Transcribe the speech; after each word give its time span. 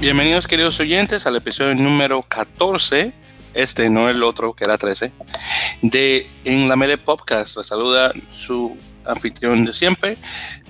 Bienvenidos 0.00 0.46
queridos 0.46 0.80
oyentes 0.80 1.26
al 1.26 1.36
episodio 1.36 1.74
número 1.74 2.22
14, 2.22 3.12
este 3.52 3.90
no 3.90 4.08
el 4.08 4.22
otro 4.22 4.54
que 4.54 4.64
era 4.64 4.78
13, 4.78 5.12
de 5.82 6.26
En 6.44 6.70
la 6.70 6.76
Mele 6.76 6.96
Podcast. 6.96 7.58
Les 7.58 7.66
saluda 7.66 8.14
su 8.30 8.74
anfitrión 9.04 9.66
de 9.66 9.74
siempre, 9.74 10.16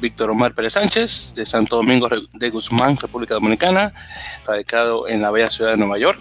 Víctor 0.00 0.30
Omar 0.30 0.54
Pérez 0.54 0.72
Sánchez, 0.72 1.34
de 1.36 1.46
Santo 1.46 1.76
Domingo 1.76 2.08
de 2.32 2.50
Guzmán, 2.50 2.96
República 2.96 3.34
Dominicana, 3.34 3.92
radicado 4.44 5.06
en 5.06 5.22
la 5.22 5.30
bella 5.30 5.50
ciudad 5.50 5.70
de 5.70 5.76
Nueva 5.76 5.98
York. 5.98 6.20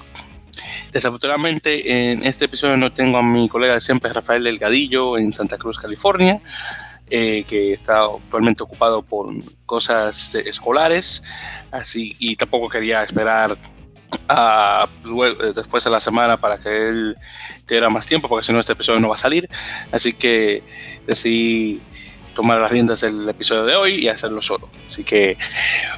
Desafortunadamente 0.92 2.12
en 2.12 2.24
este 2.24 2.46
episodio 2.46 2.78
no 2.78 2.94
tengo 2.94 3.18
a 3.18 3.24
mi 3.24 3.50
colega 3.50 3.74
de 3.74 3.82
siempre, 3.82 4.14
Rafael 4.14 4.44
Delgadillo, 4.44 5.18
en 5.18 5.34
Santa 5.34 5.58
Cruz, 5.58 5.80
California. 5.80 6.40
Eh, 7.16 7.44
que 7.48 7.74
está 7.74 8.06
actualmente 8.06 8.64
ocupado 8.64 9.04
por 9.04 9.32
cosas 9.68 10.34
escolares, 10.34 11.22
así 11.70 12.16
y 12.18 12.36
tampoco 12.36 12.68
quería 12.70 13.04
esperar 13.04 13.56
a, 14.28 14.88
después 15.54 15.84
de 15.84 15.92
la 15.92 16.00
semana 16.00 16.38
para 16.38 16.58
que 16.58 16.88
él 16.88 17.16
tenga 17.68 17.92
más 17.92 18.08
tiempo, 18.08 18.28
porque 18.28 18.48
si 18.48 18.52
no 18.52 18.60
este 18.60 18.74
episodio 18.74 19.00
no 19.00 19.10
va 19.10 19.14
a 19.14 19.20
salir, 19.20 19.48
así 19.92 20.14
que 20.14 20.64
decidí 21.06 21.82
tomar 22.34 22.60
las 22.60 22.72
riendas 22.72 23.02
del 23.02 23.30
episodio 23.30 23.66
de 23.66 23.76
hoy 23.76 23.94
y 23.94 24.08
hacerlo 24.08 24.42
solo. 24.42 24.68
Así 24.90 25.04
que 25.04 25.38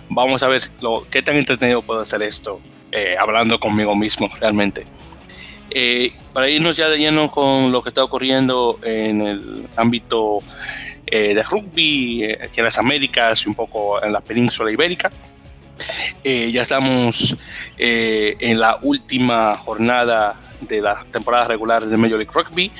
vamos 0.09 0.43
a 0.43 0.49
ver 0.49 0.63
lo, 0.81 1.07
qué 1.09 1.21
tan 1.21 1.37
entretenido 1.37 1.81
puedo 1.81 2.01
hacer 2.01 2.23
esto, 2.23 2.59
eh, 2.91 3.15
hablando 3.17 3.57
conmigo 3.57 3.95
mismo 3.95 4.29
realmente. 4.37 4.85
Eh, 5.69 6.13
para 6.33 6.49
irnos 6.49 6.75
ya 6.75 6.89
de 6.89 6.97
lleno 6.97 7.31
con 7.31 7.71
lo 7.71 7.81
que 7.81 7.89
está 7.89 8.03
ocurriendo 8.03 8.79
en 8.83 9.21
el 9.21 9.67
ámbito 9.75 10.39
eh, 10.39 10.84
de 11.05 11.43
rugby 11.43 12.23
eh, 12.23 12.39
aquí 12.43 12.59
en 12.59 12.65
las 12.65 12.77
Américas 12.77 13.45
y 13.45 13.49
un 13.49 13.55
poco 13.55 14.03
en 14.03 14.11
la 14.11 14.21
península 14.21 14.71
ibérica. 14.71 15.11
Eh, 16.23 16.51
ya 16.51 16.61
estamos 16.61 17.37
en 17.77 18.59
la 18.59 18.77
última 18.81 19.57
jornada 19.57 20.39
de 20.61 20.81
la 20.81 21.05
temporada 21.11 21.45
regular 21.45 21.85
de 21.85 21.97
Major 21.97 22.17
League 22.17 22.31
Rugby, 22.33 22.71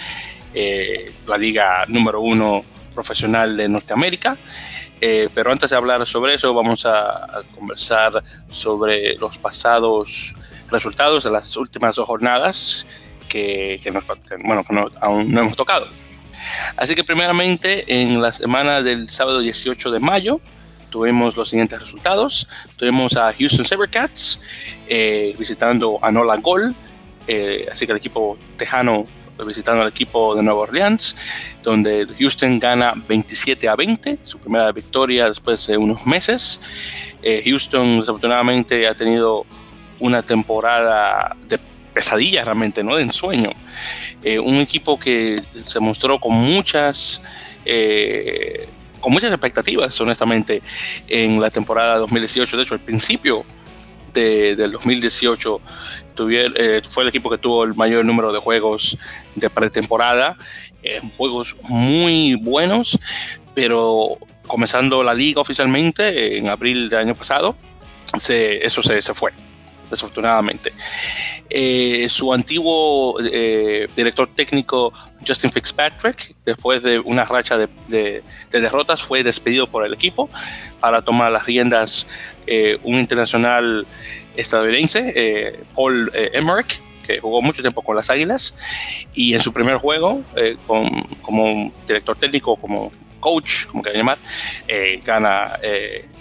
la 1.28 1.38
liga 1.38 1.86
número 1.90 2.22
uno 2.22 2.64
profesional 2.94 3.58
de 3.58 3.68
Norteamérica. 3.68 4.38
pero 5.00 5.52
antes 5.52 5.70
de 5.70 5.76
hablar 5.76 6.06
sobre 6.06 6.36
eso, 6.36 6.54
vamos 6.54 6.86
a, 6.86 7.44
conversar 7.54 8.24
sobre 8.50 9.18
los 9.18 9.38
pasados 9.38 10.34
resultados 10.72 11.26
de 11.26 11.32
las 11.32 11.58
últimas 11.58 11.98
dos 11.98 12.08
jornadas 12.08 12.88
que, 13.28 13.78
bueno, 14.46 14.64
aún 15.02 15.32
no 15.32 15.42
hemos 15.42 15.56
tocado. 15.56 15.88
Así 16.78 16.96
que 16.96 17.04
primeramente 17.04 17.86
en 17.88 18.22
la 18.22 18.32
semana 18.32 18.82
del 18.82 19.08
sábado 19.08 19.40
18 19.40 19.92
de 19.92 20.00
mayo 20.00 20.42
tuvimos 20.90 21.36
los 21.36 21.50
siguientes 21.50 21.80
resultados. 21.80 22.48
Tuvimos 22.78 23.18
a 23.18 23.34
Houston 23.34 23.66
Sabercats 23.66 24.42
eh, 24.88 25.36
visitando 25.38 26.00
a 26.02 26.12
Nola 26.12 26.38
Gol, 26.38 26.74
eh, 27.28 27.68
así 27.72 27.86
que 27.86 27.92
el 27.92 27.98
equipo 27.98 28.38
tejano 28.58 29.06
visitando 29.44 29.82
al 29.82 29.90
equipo 29.90 30.36
de 30.36 30.44
Nueva 30.44 30.62
Orleans, 30.62 31.18
donde 31.62 32.08
Houston 32.18 32.60
gana 32.60 32.94
27 32.96 33.68
a 33.68 33.76
20, 33.76 34.20
su 34.24 34.40
primera 34.40 34.72
victoria 34.72 35.28
después 35.28 35.68
de 35.68 35.78
unos 35.78 36.06
meses. 36.06 36.62
Eh, 37.22 37.42
Houston 37.46 38.00
desafortunadamente 38.00 38.88
ha 38.88 38.94
tenido 38.94 39.46
una 40.00 40.22
temporada 40.22 41.36
de 41.48 41.60
pesadilla 41.96 42.44
realmente, 42.44 42.84
¿no? 42.84 42.98
De 42.98 43.04
ensueño. 43.04 43.52
Eh, 44.22 44.38
un 44.38 44.58
equipo 44.58 45.00
que 45.00 45.42
se 45.66 45.80
mostró 45.80 46.20
con 46.20 46.34
muchas, 46.34 47.24
eh, 47.64 48.68
con 49.00 49.14
muchas 49.14 49.32
expectativas, 49.32 50.00
honestamente, 50.02 50.62
en 51.08 51.40
la 51.40 51.50
temporada 51.50 51.98
2018. 51.98 52.58
De 52.58 52.64
hecho, 52.64 52.74
al 52.76 52.82
principio 52.82 53.46
del 54.14 54.72
2018 54.72 55.62
eh, 56.30 56.82
fue 56.88 57.04
el 57.04 57.10
equipo 57.10 57.30
que 57.30 57.38
tuvo 57.38 57.64
el 57.64 57.76
mayor 57.76 58.06
número 58.06 58.32
de 58.32 58.40
juegos 58.40 58.98
de 59.36 59.50
pretemporada, 59.50 60.38
juegos 61.18 61.56
muy 61.64 62.36
buenos, 62.36 62.98
pero 63.54 64.18
comenzando 64.48 65.04
la 65.04 65.14
liga 65.14 65.42
oficialmente 65.42 66.38
en 66.38 66.48
abril 66.48 66.90
del 66.90 67.00
año 67.00 67.16
pasado, 67.16 67.58
eso 68.14 68.84
se, 68.84 69.02
se 69.02 69.14
fue 69.14 69.34
desafortunadamente. 69.90 70.74
Eh, 71.50 72.08
su 72.10 72.34
antiguo 72.34 73.18
eh, 73.22 73.88
director 73.96 74.28
técnico, 74.34 74.92
Justin 75.26 75.52
Fitzpatrick, 75.52 76.36
después 76.44 76.84
de 76.84 77.00
una 77.00 77.24
racha 77.24 77.58
de, 77.58 78.24
derrotas, 78.52 79.02
fue 79.02 79.24
despedido 79.24 79.68
por 79.68 79.86
el 79.86 79.94
equipo 79.94 80.30
para 80.80 81.02
tomar 81.02 81.32
las 81.32 81.46
riendas 81.46 82.08
eh, 82.48 82.80
un 82.84 83.00
internacional 83.00 83.86
estadounidense, 84.36 85.64
Paul 85.74 86.12
Emmerich, 86.14 86.82
que 87.06 87.20
jugó 87.20 87.42
mucho 87.42 87.62
tiempo 87.62 87.82
con 87.82 87.96
las 87.96 88.10
Águilas 88.10 88.58
y 89.14 89.34
en 89.34 89.42
su 89.42 89.54
primer 89.54 89.78
juego 89.78 90.24
como 91.22 91.72
director 91.88 92.18
técnico, 92.18 92.56
como 92.58 92.92
coach, 93.20 93.66
como 93.68 93.82
quieran 93.82 94.02
llamar, 94.02 94.18
gana 95.06 95.58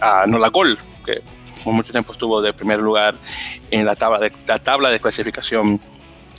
a 0.01 0.27
Nola 0.27 0.49
Gol, 0.49 0.79
mucho 1.73 1.93
tiempo 1.93 2.13
estuvo 2.13 2.43
de 2.43 2.53
primer 2.53 2.81
lugar 2.81 3.15
en 3.71 3.85
la 3.87 3.97
tabla 3.97 4.19
de, 4.19 4.33
la 4.47 4.59
tabla 4.59 4.91
de 4.91 5.01
clasificación 5.01 5.81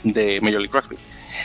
de 0.02 0.40
Major 0.40 0.60
League 0.60 0.80
Rugby. 0.80 0.96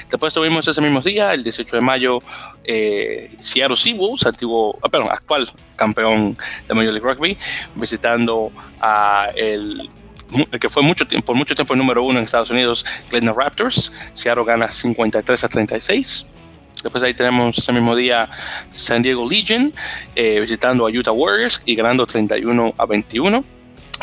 Después 0.10 0.34
tuvimos 0.34 0.68
ese 0.68 0.82
mismo 0.82 1.02
día, 1.02 1.34
el 1.34 1.44
18 1.44 1.76
de 1.76 1.82
mayo, 1.82 2.20
eh, 2.64 3.36
Seattle 3.42 3.76
Seawolves, 3.76 4.26
antiguo, 4.26 4.78
ah, 4.82 4.90
perdón, 4.90 5.10
actual 5.12 5.48
campeón 5.76 6.38
de 6.68 6.74
Major 6.74 6.94
League 6.94 7.14
Rugby, 7.14 7.38
visitando 7.76 8.52
a 8.80 9.30
el 9.36 9.90
que 10.60 10.70
fue 10.70 10.82
mucho 10.82 11.06
tiempo, 11.06 11.28
por 11.28 11.36
mucho 11.36 11.56
tiempo 11.56 11.74
el 11.74 11.80
número 11.80 12.04
uno 12.04 12.20
en 12.20 12.26
Estados 12.26 12.50
Unidos, 12.52 12.86
Glenn 13.10 13.34
Raptors. 13.36 13.92
Seattle 14.14 14.46
gana 14.46 14.72
53 14.72 15.44
a 15.44 15.48
36. 15.48 16.28
Después 16.84 17.04
ahí 17.04 17.14
tenemos 17.14 17.58
ese 17.58 17.72
mismo 17.74 17.96
día 17.96 18.30
San 18.72 19.02
Diego 19.02 19.30
Legion 19.30 19.72
eh, 20.16 20.40
visitando 20.40 20.88
a 20.88 20.90
Utah 20.90 21.12
Warriors 21.12 21.62
y 21.66 21.76
ganando 21.76 22.06
31 22.06 22.74
a 22.78 22.86
21. 22.86 23.44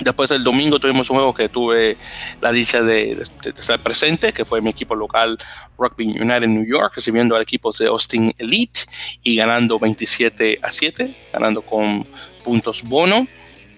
Después 0.00 0.30
el 0.30 0.44
domingo 0.44 0.78
tuvimos 0.78 1.10
un 1.10 1.16
juego 1.16 1.34
que 1.34 1.48
tuve 1.48 1.96
la 2.40 2.52
dicha 2.52 2.82
de, 2.82 3.22
estar 3.44 3.80
presente, 3.80 4.32
que 4.32 4.44
fue 4.44 4.60
mi 4.60 4.70
equipo 4.70 4.94
local 4.94 5.36
Rugby 5.76 6.20
United 6.20 6.46
New 6.46 6.66
York, 6.66 6.92
recibiendo 6.96 7.34
al 7.34 7.42
equipo 7.42 7.70
de 7.72 7.86
Austin 7.86 8.34
Elite 8.38 8.80
y 9.22 9.36
ganando 9.36 9.78
27 9.78 10.60
a 10.62 10.68
7, 10.68 11.28
ganando 11.32 11.62
con 11.62 12.06
puntos 12.44 12.82
bono 12.82 13.26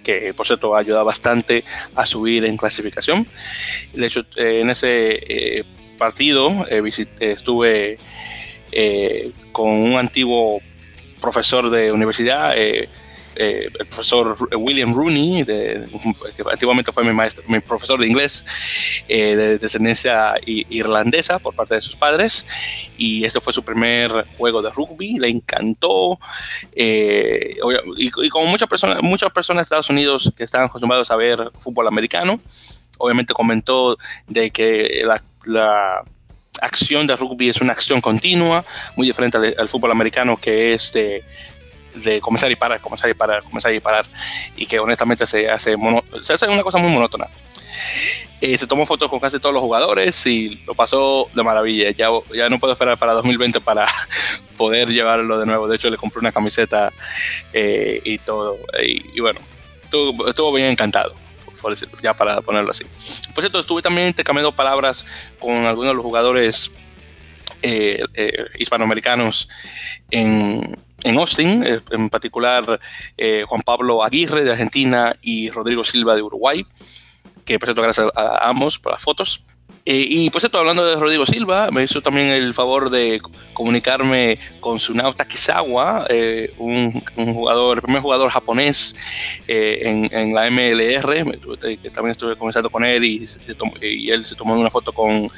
que 0.03 0.33
por 0.33 0.47
cierto 0.47 0.75
ha 0.75 0.81
ayudado 0.81 1.05
bastante 1.05 1.65
a 1.95 2.07
subir 2.07 2.45
en 2.45 2.57
clasificación. 2.57 3.27
De 3.93 4.07
hecho, 4.07 4.25
eh, 4.37 4.61
en 4.61 4.71
ese 4.71 5.59
eh, 5.59 5.65
partido 5.99 6.67
eh, 6.69 6.83
estuve 7.21 7.99
con 9.53 9.69
un 9.69 9.99
antiguo 9.99 10.61
profesor 11.21 11.69
de 11.71 11.93
universidad, 11.93 12.55
el 13.41 13.87
profesor 13.87 14.37
William 14.55 14.95
Rooney, 14.95 15.45
que 15.45 15.87
antiguamente 16.51 16.93
fue 16.93 17.05
mi, 17.05 17.13
maestro, 17.13 17.43
mi 17.49 17.61
profesor 17.61 17.99
de 17.99 18.07
inglés, 18.07 18.45
eh, 19.09 19.35
de 19.35 19.59
descendencia 19.59 20.35
irlandesa 20.45 21.39
por 21.39 21.55
parte 21.55 21.75
de 21.75 21.81
sus 21.81 21.97
padres, 21.97 22.45
y 22.99 23.25
este 23.25 23.41
fue 23.41 23.53
su 23.53 23.63
primer 23.63 24.27
juego 24.37 24.61
de 24.61 24.71
rugby, 24.71 25.19
le 25.19 25.29
encantó, 25.29 26.19
eh, 26.73 27.57
y, 27.97 28.29
como 28.29 28.47
muchas 28.47 28.69
personas, 28.69 29.03
muchas 29.03 29.33
personas 29.33 29.61
de 29.61 29.65
Estados 29.65 29.91
Unidos 29.91 30.31
que 30.37 30.45
están 30.45 30.65
acostumbrados 30.65 31.11
a 31.11 31.17
ver 31.17 31.39
fútbol 31.61 31.89
americano, 31.89 32.39
obviamente 32.99 33.33
comentó 33.33 33.97
de 34.29 34.51
que 34.51 35.03
la, 35.47 36.03
acción 36.61 37.07
de 37.07 37.17
rugby 37.17 37.49
es 37.49 37.61
una 37.63 37.73
acción 37.73 38.03
continua, 38.03 38.67
muy 38.95 39.07
diferente 39.07 39.39
al, 39.39 39.69
fútbol 39.69 39.93
americano 39.93 40.37
que 40.37 40.75
es 40.75 40.93
de 40.93 41.25
de 41.95 42.21
comenzar 42.21 42.51
y 42.51 42.57
parar, 42.57 42.81
comenzar 42.81 43.11
y 43.11 43.15
parar, 43.15 43.43
comenzar 43.43 43.73
y 43.73 43.81
parar, 43.81 44.05
y 44.57 44.67
que 44.67 44.79
honestamente 44.79 45.27
se 45.27 45.51
hace, 45.51 45.77
se 46.21 46.33
hace 46.33 46.49
una 46.49 46.63
cosa 46.63 46.79
muy 46.79 46.91
monótona. 46.91 47.29
Eh, 48.41 48.57
se 48.57 48.67
tomó 48.67 48.87
fotos 48.87 49.11
con 49.11 49.21
casi 49.21 49.39
todos 49.39 49.53
los 49.53 49.63
jugadores 49.63 50.27
y 50.27 50.63
lo 50.67 50.75
pasó 50.75 51.29
de 51.35 51.43
maravilla. 51.43 51.91
Ya, 51.91 52.09
ya 52.35 52.49
no 52.49 52.59
puedo 52.59 52.73
esperar 52.73 52.99
para 52.99 53.13
2020 53.13 53.61
para 53.61 53.87
poder 54.57 54.89
llevarlo 54.89 55.39
de 55.39 55.47
nuevo. 55.47 55.69
De 55.69 55.77
hecho, 55.77 55.91
le 55.91 55.99
compré 55.99 56.21
una 56.21 56.33
camiseta 56.33 56.91
eh, 57.53 58.01
y 58.03 58.19
todo. 58.19 58.59
Y, 58.83 59.21
bueno, 59.21 59.41
estuvo, 60.27 60.53
bien 60.55 60.69
encantado, 60.69 61.15
ya 62.03 62.15
para 62.15 62.41
ponerlo 62.41 62.71
así. 62.71 62.85
Por 63.35 63.43
cierto, 63.43 63.61
estuve 63.61 63.83
también 63.83 64.09
intercambiando 64.09 64.53
palabras 64.53 65.07
con 65.39 65.67
algunos 65.67 65.91
de 65.91 65.95
los 65.95 66.05
jugadores 66.05 66.73
eh, 67.63 68.03
hispanoamericanos 68.59 69.51
en, 70.11 70.79
en 71.05 71.19
Austin, 71.19 71.65
eh, 71.65 71.81
en 71.91 72.11
particular 72.11 72.81
eh, 73.17 73.45
Juan 73.47 73.63
Pablo 73.63 74.03
Aguirre 74.05 74.45
de 74.45 74.53
Argentina 74.53 75.17
y 75.23 75.51
Rodrigo 75.51 75.85
Silva 75.85 76.15
de 76.15 76.23
Uruguay, 76.23 76.67
que 77.45 77.59
presento 77.59 77.83
gracias 77.83 78.07
a, 78.15 78.49
ambos 78.49 78.79
por 78.79 78.93
las 78.93 79.03
fotos. 79.03 79.45
Eh, 79.87 80.05
y 80.09 80.31
pues 80.31 80.45
esto, 80.45 80.59
hablando 80.59 80.85
de 80.85 80.95
Rodrigo 80.97 81.25
Silva, 81.25 81.71
me 81.71 81.83
hizo 81.83 82.03
también 82.03 82.29
el 82.29 82.53
favor 82.53 82.91
de 82.91 83.21
comunicarme 83.55 84.39
con 84.61 84.77
Tsunao 84.77 85.15
Kizawa, 85.15 86.07
eh, 86.11 86.53
un, 86.59 87.03
jugador, 87.17 87.79
el 87.79 87.83
primer 87.83 88.03
jugador 88.03 88.31
japonés 88.31 88.95
eh, 89.49 90.09
en, 90.13 90.35
la 90.35 90.51
MLR, 90.51 91.39
que 91.83 91.91
también 91.91 92.13
estuve 92.13 92.37
conversando 92.37 92.69
con 92.69 92.85
él 92.85 93.05
y, 93.05 93.27
y, 93.81 94.11
él 94.11 94.23
se 94.23 94.35
tomó 94.35 94.55
una 94.55 94.71
foto 94.71 94.93
con 94.93 95.31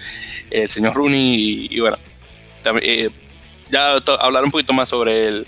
el 0.50 0.68
señor 0.68 0.94
Rooney 0.94 1.68
y, 1.70 1.80
bueno, 1.80 1.98
ya 3.72 3.96
hablar 4.20 4.44
un 4.44 4.50
poquito 4.50 4.72
más 4.72 4.88
sobre 4.88 5.26
él 5.26 5.46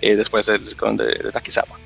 después 0.00 0.46
de, 0.46 0.58
de, 0.58 1.32
Takizawa. 1.32 1.80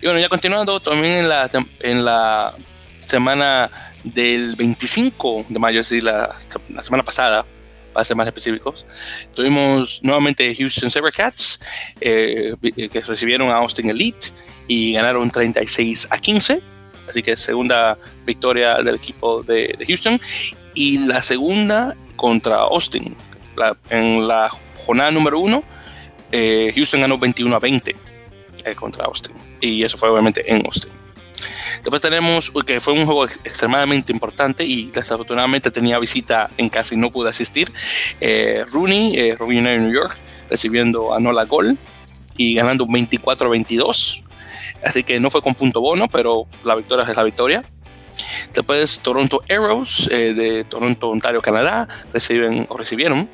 Y 0.00 0.06
bueno, 0.06 0.18
ya 0.18 0.28
continuando, 0.28 0.80
también 0.80 1.18
en 1.18 1.28
la, 1.28 1.48
en 1.80 2.04
la 2.04 2.54
semana 3.00 3.70
del 4.04 4.56
25 4.56 5.46
de 5.48 5.58
mayo, 5.58 5.80
es 5.80 5.88
decir, 5.88 6.04
la, 6.04 6.34
semana 6.82 7.04
pasada, 7.04 7.44
para 7.92 8.04
ser 8.04 8.16
más 8.16 8.26
específicos, 8.26 8.86
tuvimos 9.34 10.00
nuevamente 10.02 10.54
Houston 10.54 10.90
Sabercats, 10.90 11.60
eh, 12.00 12.54
que 12.60 13.00
recibieron 13.00 13.50
a 13.50 13.56
Austin 13.56 13.90
Elite 13.90 14.28
y 14.66 14.94
ganaron 14.94 15.30
36 15.30 16.08
a 16.10 16.18
15. 16.18 16.62
Así 17.08 17.22
que 17.22 17.36
segunda 17.36 17.98
victoria 18.24 18.76
del 18.76 18.94
equipo 18.94 19.42
de, 19.42 19.76
Houston. 19.86 20.20
Y 20.74 20.98
la 21.06 21.22
segunda 21.22 21.94
contra 22.16 22.56
Austin. 22.56 23.14
en 23.90 24.26
la 24.26 24.48
jornada 24.84 25.10
número 25.10 25.38
uno, 25.38 25.64
eh, 26.30 26.72
Houston 26.74 27.00
ganó 27.00 27.18
21 27.18 27.54
a 27.54 27.58
20 27.58 27.94
eh, 28.64 28.74
contra 28.74 29.06
Austin. 29.06 29.34
Y 29.60 29.82
eso 29.82 29.98
fue 29.98 30.08
obviamente 30.08 30.50
en 30.50 30.64
Austin. 30.66 30.92
Después 31.82 32.00
tenemos 32.00 32.52
que 32.64 32.80
fue 32.80 32.94
un 32.94 33.06
juego 33.06 33.24
extremadamente 33.24 34.12
importante 34.12 34.64
y 34.64 34.90
desafortunadamente 34.90 35.70
tenía 35.70 35.98
visita 35.98 36.50
en 36.56 36.68
casa 36.68 36.94
y 36.94 36.96
no 36.96 37.10
pude 37.10 37.30
asistir. 37.30 37.72
Eh, 38.20 38.64
Rooney, 38.70 39.18
eh, 39.18 39.36
New 39.38 39.92
York, 39.92 40.16
recibiendo 40.48 41.14
a 41.14 41.20
Nola 41.20 41.44
Gol 41.44 41.76
y 42.36 42.54
ganando 42.54 42.86
24-22. 42.86 44.22
Así 44.84 45.02
que 45.02 45.18
no 45.20 45.30
fue 45.30 45.42
con 45.42 45.54
punto 45.54 45.80
bono, 45.80 46.08
pero 46.08 46.46
la 46.64 46.74
victoria 46.74 47.04
es 47.08 47.16
la 47.16 47.24
victoria. 47.24 47.64
Después 48.52 49.00
Toronto 49.00 49.42
Arrows 49.48 50.08
eh, 50.10 50.34
de 50.34 50.64
Toronto, 50.64 51.08
Ontario, 51.08 51.40
Canadá 51.40 51.88
reciben 52.12 52.68
recibieron 52.76 53.28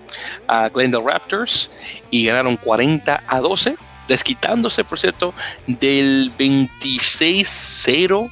a 0.46 0.68
Glendale 0.68 1.04
Raptors 1.04 1.70
y 2.10 2.26
ganaron 2.26 2.56
40 2.56 3.22
a 3.26 3.40
12 3.40 3.76
desquitándose, 4.06 4.84
por 4.84 4.98
cierto, 4.98 5.34
del 5.66 6.32
26-0 6.36 8.30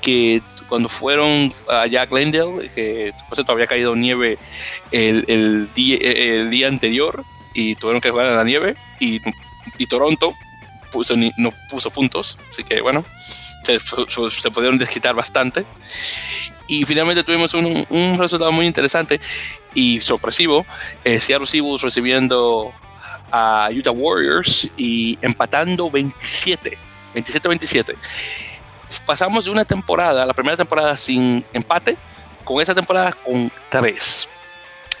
que 0.00 0.40
cuando 0.68 0.88
fueron 0.88 1.52
allá 1.68 2.02
a 2.02 2.06
Glendale, 2.06 2.70
que 2.74 3.12
por 3.28 3.36
cierto 3.36 3.52
había 3.52 3.66
caído 3.66 3.96
nieve 3.96 4.38
el, 4.92 5.68
día, 5.74 5.98
el 6.00 6.48
día 6.48 6.68
anterior 6.68 7.24
y 7.54 7.74
tuvieron 7.74 8.00
que 8.00 8.10
jugar 8.10 8.26
en 8.26 8.36
la 8.36 8.44
nieve 8.44 8.76
y, 9.00 9.20
Toronto 9.88 10.32
puso, 10.92 11.16
no 11.16 11.52
puso 11.68 11.90
puntos, 11.90 12.38
así 12.50 12.62
que 12.62 12.80
bueno, 12.80 13.04
se, 13.62 14.50
pudieron 14.50 14.78
desquitar 14.78 15.14
bastante. 15.14 15.64
Y 16.66 16.84
finalmente 16.84 17.24
tuvimos 17.24 17.52
un, 17.54 18.16
resultado 18.18 18.52
muy 18.52 18.66
interesante 18.66 19.20
y 19.74 20.00
sorpresivo. 20.00 20.64
Eh, 21.04 21.18
Seattle 21.18 21.46
Seahawks 21.46 21.82
recibiendo 21.82 22.72
a 23.32 23.68
Utah 23.72 23.90
Warriors 23.90 24.70
y 24.76 25.18
empatando 25.20 25.90
27, 25.90 26.78
27-27. 27.14 27.94
Pasamos 29.06 29.44
de 29.44 29.50
una 29.50 29.64
temporada, 29.64 30.24
la 30.26 30.34
primera 30.34 30.56
temporada 30.56 30.96
sin 30.96 31.44
empate, 31.52 31.96
con 32.44 32.60
esa 32.60 32.74
temporada 32.74 33.12
con 33.12 33.50
tres. 33.68 34.28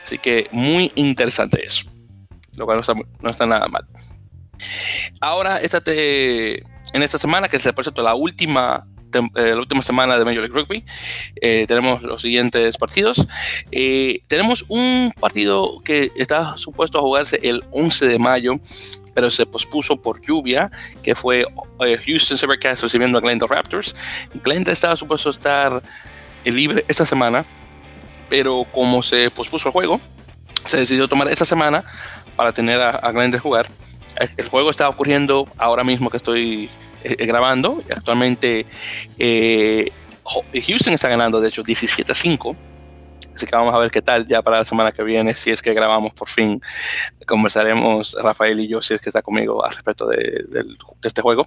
Así 0.04 0.18
que 0.18 0.48
muy 0.50 0.92
interesante 0.94 1.64
eso. 1.64 1.84
Lo 2.56 2.66
cual 2.66 2.82
no 3.20 3.30
está, 3.30 3.46
nada 3.46 3.68
mal. 3.68 3.86
Ahora, 5.20 5.58
esta 5.58 5.80
en 6.92 7.02
esta 7.02 7.18
semana, 7.18 7.48
que 7.48 7.56
es 7.56 7.72
por 7.72 7.84
cierto 7.84 8.02
la 8.02 8.14
última 8.14 8.86
eh, 9.12 9.50
la 9.50 9.56
última 9.56 9.82
semana 9.82 10.18
de 10.18 10.24
Major 10.24 10.42
League 10.42 10.54
Rugby. 10.54 10.84
Eh, 11.40 11.64
tenemos 11.66 12.02
los 12.02 12.22
siguientes 12.22 12.76
partidos. 12.76 13.26
Eh, 13.70 14.20
tenemos 14.28 14.64
un 14.68 15.12
partido 15.18 15.80
que 15.84 16.12
está 16.16 16.56
supuesto 16.56 16.98
a 16.98 17.02
jugarse 17.02 17.40
el 17.42 17.64
11 17.72 18.08
de 18.08 18.18
mayo, 18.18 18.54
pero 19.14 19.30
se 19.30 19.46
pospuso 19.46 20.00
por 20.00 20.20
lluvia, 20.20 20.70
que 21.02 21.14
fue 21.14 21.44
Houston 21.78 22.38
Sabercats 22.38 22.82
recibiendo 22.82 23.18
a 23.18 23.20
Glendale 23.20 23.52
Raptors. 23.52 23.94
Glendale 24.42 24.72
estaba 24.72 24.96
supuesto 24.96 25.28
a 25.28 25.32
estar 25.32 25.82
libre 26.44 26.84
esta 26.88 27.04
semana, 27.04 27.44
pero 28.28 28.64
como 28.72 29.02
se 29.02 29.30
pospuso 29.30 29.68
el 29.68 29.72
juego, 29.72 30.00
se 30.64 30.78
decidió 30.78 31.08
tomar 31.08 31.28
esta 31.28 31.44
semana 31.44 31.84
para 32.36 32.52
tener 32.52 32.80
a, 32.80 32.90
a 32.90 33.12
Glendale 33.12 33.40
jugar. 33.40 33.68
El 34.36 34.48
juego 34.48 34.70
está 34.70 34.88
ocurriendo 34.88 35.48
ahora 35.56 35.84
mismo 35.84 36.10
que 36.10 36.16
estoy 36.16 36.68
eh, 37.04 37.26
grabando. 37.26 37.82
Actualmente 37.90 38.66
eh, 39.18 39.90
Houston 40.66 40.94
está 40.94 41.08
ganando, 41.08 41.40
de 41.40 41.48
hecho, 41.48 41.62
17 41.62 42.12
a 42.12 42.14
5. 42.14 42.56
Así 43.34 43.46
que 43.46 43.56
vamos 43.56 43.74
a 43.74 43.78
ver 43.78 43.90
qué 43.90 44.02
tal 44.02 44.26
ya 44.26 44.42
para 44.42 44.58
la 44.58 44.64
semana 44.64 44.92
que 44.92 45.02
viene, 45.02 45.34
si 45.34 45.50
es 45.50 45.62
que 45.62 45.72
grabamos 45.72 46.12
por 46.12 46.28
fin. 46.28 46.60
Conversaremos 47.26 48.16
Rafael 48.22 48.60
y 48.60 48.68
yo, 48.68 48.82
si 48.82 48.94
es 48.94 49.00
que 49.00 49.08
está 49.08 49.22
conmigo, 49.22 49.64
al 49.64 49.72
respecto 49.72 50.06
de, 50.06 50.44
este 51.02 51.22
juego. 51.22 51.46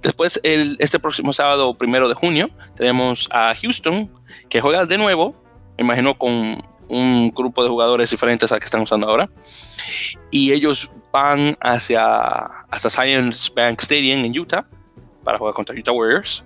Después, 0.00 0.40
este 0.42 0.98
próximo 0.98 1.32
sábado, 1.32 1.74
primero 1.74 2.08
de 2.08 2.14
junio, 2.14 2.50
tenemos 2.76 3.28
a 3.30 3.54
Houston, 3.54 4.10
que 4.48 4.60
juega 4.60 4.86
de 4.86 4.96
nuevo, 4.96 5.34
me 5.76 5.84
imagino 5.84 6.16
con 6.16 6.62
un 6.88 7.30
grupo 7.30 7.62
de 7.62 7.68
jugadores 7.68 8.10
diferentes 8.10 8.50
al 8.52 8.58
que 8.58 8.64
están 8.64 8.80
usando 8.80 9.08
ahora. 9.08 9.28
Y 10.30 10.52
ellos 10.52 10.90
van 11.12 11.56
hacia, 11.60 12.44
hasta 12.70 12.90
Science 12.90 13.50
Bank 13.54 13.80
Stadium 13.82 14.24
en 14.24 14.38
Utah 14.38 14.66
para 15.24 15.38
jugar 15.38 15.54
contra 15.54 15.74
Utah 15.74 15.92
Warriors. 15.92 16.44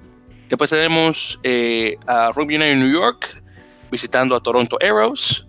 Después 0.49 0.71
tenemos 0.71 1.39
eh, 1.43 1.97
a 2.07 2.31
Rugby 2.33 2.57
United 2.57 2.77
New 2.77 2.93
York 2.93 3.43
visitando 3.91 4.35
a 4.37 4.43
Toronto 4.43 4.79
Arrows. 4.81 5.47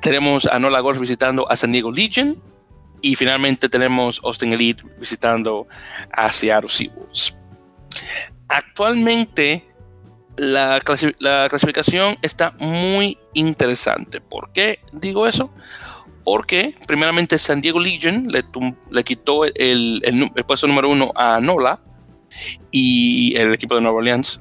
Tenemos 0.00 0.46
a 0.46 0.58
Nola 0.58 0.80
Golf 0.80 1.00
visitando 1.00 1.50
a 1.50 1.56
San 1.56 1.72
Diego 1.72 1.90
Legion. 1.90 2.40
Y 3.00 3.14
finalmente 3.14 3.68
tenemos 3.68 4.20
Austin 4.24 4.52
Elite 4.52 4.82
visitando 4.98 5.68
a 6.12 6.32
Seattle 6.32 6.68
Seawolves. 6.68 7.38
Actualmente 8.48 9.64
la, 10.36 10.80
la, 11.18 11.48
clasificación 11.48 12.18
está 12.22 12.52
muy 12.58 13.18
interesante. 13.34 14.20
¿Por 14.20 14.52
qué 14.52 14.80
digo 14.92 15.26
eso? 15.26 15.52
Porque 16.28 16.74
primeramente 16.86 17.38
San 17.38 17.62
Diego 17.62 17.80
Legion 17.80 18.28
le, 18.28 19.02
quitó 19.02 19.46
el, 19.46 20.30
puesto 20.46 20.66
número 20.66 20.90
uno 20.90 21.10
a 21.14 21.40
Nola 21.40 21.80
y 22.70 23.34
el 23.34 23.54
equipo 23.54 23.74
de 23.74 23.80
Nueva 23.80 23.96
Orleans. 23.96 24.38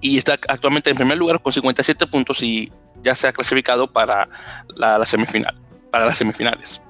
Y 0.00 0.18
está 0.18 0.32
actualmente 0.48 0.90
en 0.90 0.96
primer 0.96 1.16
lugar 1.16 1.40
con 1.40 1.52
57 1.52 2.08
puntos 2.08 2.42
y 2.42 2.72
ya 3.04 3.14
se 3.14 3.28
ha 3.28 3.32
clasificado 3.32 3.86
para 3.86 4.28
la, 4.74 5.04
semifinal, 5.04 5.56
para 5.92 6.06
las 6.06 6.18
semifinales. 6.18 6.82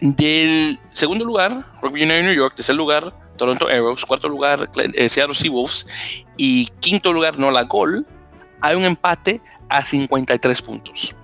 Del 0.00 0.78
segundo 0.88 1.26
lugar, 1.26 1.62
Rugby 1.82 2.06
New 2.06 2.32
York, 2.32 2.54
tercer 2.56 2.76
lugar, 2.76 3.14
Toronto 3.36 3.68
Arrows, 3.68 4.06
cuarto 4.06 4.30
lugar, 4.30 4.70
eh, 4.94 5.08
Seattle 5.10 5.34
Seawolves 5.34 5.86
y 6.38 6.68
quinto 6.80 7.12
lugar, 7.12 7.38
Nola 7.38 7.64
Gol, 7.64 8.06
hay 8.62 8.76
un 8.76 8.84
empate 8.84 9.42
a 9.68 9.84
53 9.84 10.62
puntos 10.62 11.14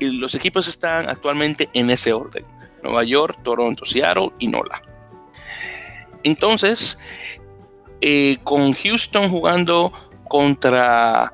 y 0.00 0.10
los 0.18 0.34
equipos 0.34 0.66
están 0.66 1.08
actualmente 1.08 1.68
en 1.72 1.90
ese 1.90 2.12
orden. 2.12 2.44
Nueva 2.82 3.04
York, 3.04 3.38
Toronto, 3.44 3.84
Seattle 3.84 4.30
y 4.38 4.48
Nola. 4.48 4.82
Entonces, 6.22 6.98
eh, 8.00 8.38
con 8.42 8.72
Houston 8.72 9.28
jugando 9.28 9.92
contra, 10.28 11.32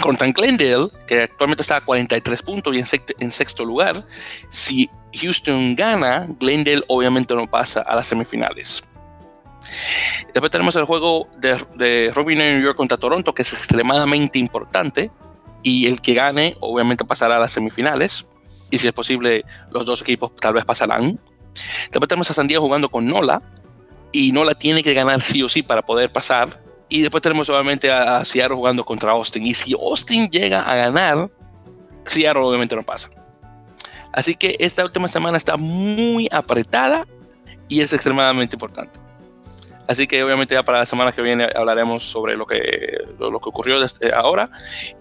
contra 0.00 0.30
Glendale, 0.30 0.88
que 1.06 1.22
actualmente 1.22 1.62
está 1.62 1.76
a 1.76 1.80
43 1.80 2.42
puntos 2.42 2.74
y 2.74 2.78
en, 2.78 3.30
sexto, 3.30 3.64
lugar, 3.64 4.06
si 4.50 4.90
Houston 5.14 5.74
gana, 5.74 6.26
Glendale 6.38 6.82
obviamente 6.88 7.34
no 7.34 7.48
pasa 7.48 7.80
a 7.82 7.96
las 7.96 8.06
semifinales. 8.06 8.84
Después 10.32 10.52
tenemos 10.52 10.76
el 10.76 10.84
juego 10.84 11.28
de, 11.38 11.58
de 11.74 12.12
Robin 12.14 12.38
New 12.38 12.62
York 12.62 12.76
contra 12.76 12.96
Toronto, 12.96 13.34
que 13.34 13.42
es 13.42 13.52
extremadamente 13.52 14.38
importante, 14.38 15.10
y 15.66 15.88
el 15.88 16.00
que 16.00 16.14
gane 16.14 16.56
obviamente 16.60 17.04
pasará 17.04 17.38
a 17.38 17.40
las 17.40 17.50
semifinales 17.50 18.24
y 18.70 18.78
si 18.78 18.86
es 18.86 18.92
posible 18.92 19.44
los 19.72 19.84
dos 19.84 20.00
equipos 20.00 20.32
tal 20.36 20.54
vez 20.54 20.64
pasarán. 20.64 21.18
Después 21.90 22.08
tenemos 22.08 22.30
a 22.30 22.34
San 22.34 22.48
jugando 22.48 22.88
con 22.88 23.04
Nola 23.08 23.42
y 24.12 24.30
Nola 24.30 24.54
tiene 24.54 24.84
que 24.84 24.94
ganar 24.94 25.20
sí 25.20 25.42
o 25.42 25.48
sí 25.48 25.64
para 25.64 25.82
poder 25.82 26.12
pasar. 26.12 26.62
Y 26.88 27.00
después 27.02 27.20
tenemos 27.20 27.50
obviamente 27.50 27.90
a, 27.90 28.24
Seattle 28.24 28.54
jugando 28.54 28.84
contra 28.84 29.10
Austin 29.10 29.44
y 29.44 29.54
si 29.54 29.72
Austin 29.72 30.30
llega 30.30 30.62
a 30.62 30.76
ganar, 30.76 31.28
Seattle 32.04 32.44
obviamente 32.44 32.76
no 32.76 32.84
pasa. 32.84 33.10
Así 34.12 34.36
que 34.36 34.54
esta 34.60 34.84
última 34.84 35.08
semana 35.08 35.36
está 35.36 35.56
muy 35.56 36.28
apretada 36.30 37.08
y 37.68 37.80
es 37.80 37.92
extremadamente 37.92 38.54
importante. 38.54 39.00
Así 39.88 40.06
que 40.06 40.22
obviamente 40.22 40.54
ya 40.54 40.64
para 40.64 40.78
la 40.78 40.86
semana 40.86 41.12
que 41.12 41.22
viene 41.22 41.48
hablaremos 41.54 42.04
sobre 42.04 42.36
lo 42.36 42.46
que, 42.46 42.98
lo, 43.18 43.38
que 43.38 43.48
ocurrió 43.48 43.78
desde 43.80 44.12
ahora 44.12 44.50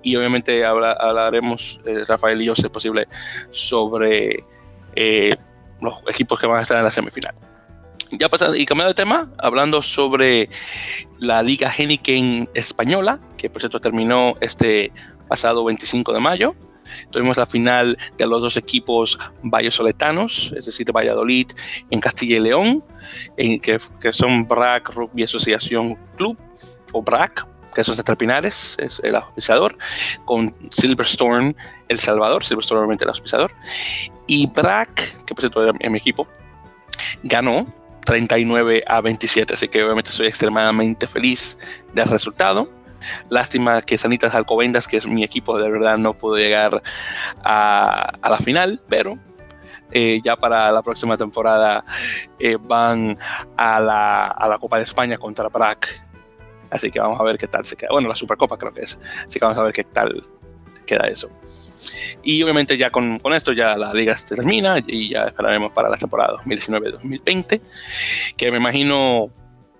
y 0.04 0.16
obviamente 0.16 0.64
hablaremos, 0.66 1.82
eh, 1.86 2.04
Rafael 2.08 2.42
y 2.42 2.46
yo, 2.46 2.56
si 2.56 2.64
es 2.64 2.70
posible, 2.70 3.08
sobre 3.50 4.44
eh, 4.96 5.34
los 5.82 6.02
equipos 6.08 6.40
que 6.40 6.48
van 6.48 6.60
a 6.60 6.62
estar 6.62 6.78
en 6.78 6.84
la 6.84 6.92
semifinal. 6.92 7.34
Ya 8.12 8.30
pasando 8.30 8.56
y 8.56 8.66
cambiando 8.66 8.90
de 8.90 8.96
tema, 8.96 9.32
hablando 9.40 9.82
sobre 9.82 10.50
la 11.20 11.42
Liga 11.42 11.72
Heineken 11.76 12.50
Española, 12.54 13.20
que 13.38 13.50
por 13.50 13.62
cierto 13.62 13.82
terminó 13.82 14.36
este 14.42 14.92
pasado 15.28 15.66
25 15.66 16.14
de 16.14 16.20
mayo. 16.20 16.56
Tuvimos 17.10 17.38
la 17.38 17.46
final 17.46 17.98
de 18.18 18.28
los 18.28 18.42
dos 18.42 18.58
equipos 18.58 19.18
vallesoletanos, 19.42 20.54
es 20.56 20.66
decir, 20.66 20.86
de 20.86 20.92
Valladolid 20.92 21.52
en 21.90 22.00
Castilla 22.00 22.38
y 22.38 22.40
León, 22.40 22.84
en, 23.38 23.60
que, 23.60 23.80
que, 24.00 24.14
son 24.14 24.44
BRAC 24.44 24.90
Rugby 24.90 25.24
Asociación 25.24 25.96
Club, 26.16 26.38
o 26.94 27.02
BRAC, 27.02 27.48
que 27.74 27.84
son 27.84 27.98
Pinares, 28.18 28.78
es 28.80 29.02
el 29.04 29.16
auspiciador, 29.16 29.78
con 30.24 30.56
Silverstone 30.72 31.56
El 31.90 32.00
Salvador, 32.00 32.44
Silverstone 32.44 32.80
obviamente 32.80 33.04
el 33.04 33.10
auspiciador, 33.10 33.52
y 34.28 34.48
BRAC, 34.48 35.26
que 35.26 35.36
por 35.36 35.42
cierto 35.42 35.62
era 35.62 35.74
mi 35.90 35.98
equipo, 35.98 36.28
ganó 37.24 37.68
39 38.06 38.84
a 38.88 39.02
27, 39.02 39.54
así 39.54 39.68
que 39.68 39.84
obviamente 39.84 40.10
estoy 40.10 40.28
extremadamente 40.28 41.08
feliz 41.08 41.58
del 41.94 42.08
resultado. 42.08 42.70
Lástima 43.30 43.82
que 43.82 43.98
Sanitas 43.98 44.36
Alcobendas, 44.36 44.88
que 44.88 44.98
es 44.98 45.08
mi 45.08 45.24
equipo, 45.24 45.58
de 45.58 45.70
verdad 45.70 45.98
no 45.98 46.14
pudo 46.14 46.38
llegar 46.38 46.82
a, 47.44 48.14
la 48.22 48.38
final, 48.38 48.82
pero 48.88 49.18
eh, 49.92 50.20
ya 50.24 50.36
para 50.36 50.72
la 50.72 50.82
próxima 50.82 51.18
temporada 51.18 51.86
eh, 52.40 52.58
van 52.60 53.18
a 53.58 53.80
la, 53.80 54.28
a 54.28 54.48
la, 54.48 54.58
Copa 54.58 54.78
de 54.78 54.84
España 54.84 55.18
contra 55.18 55.50
BRAC. 55.50 56.02
Así 56.70 56.92
que 56.92 57.00
vamos 57.00 57.20
a 57.20 57.24
ver 57.24 57.38
qué 57.38 57.48
tal 57.48 57.64
se 57.64 57.76
queda. 57.76 57.90
Bueno, 57.92 58.10
la 58.10 58.16
Supercopa 58.16 58.58
creo 58.58 58.74
que 58.74 58.82
es. 58.82 59.00
Así 59.28 59.40
que 59.40 59.46
vamos 59.46 59.58
a 59.58 59.64
ver 59.64 59.74
qué 59.74 59.84
tal 59.84 60.28
queda 60.86 61.08
eso. 61.08 61.30
Y 62.24 62.42
obviamente 62.42 62.78
ya 62.78 62.90
con, 62.90 63.20
con, 63.20 63.34
esto 63.34 63.54
ya 63.54 63.78
la 63.78 63.94
liga 63.94 64.18
se 64.18 64.36
termina 64.36 64.80
y 64.86 65.12
ya 65.12 65.26
esperaremos 65.26 65.72
para 65.72 65.90
la 65.90 65.98
temporada 65.98 66.38
2019-2020, 66.44 67.62
que 68.38 68.52
me 68.52 68.58
imagino 68.58 69.30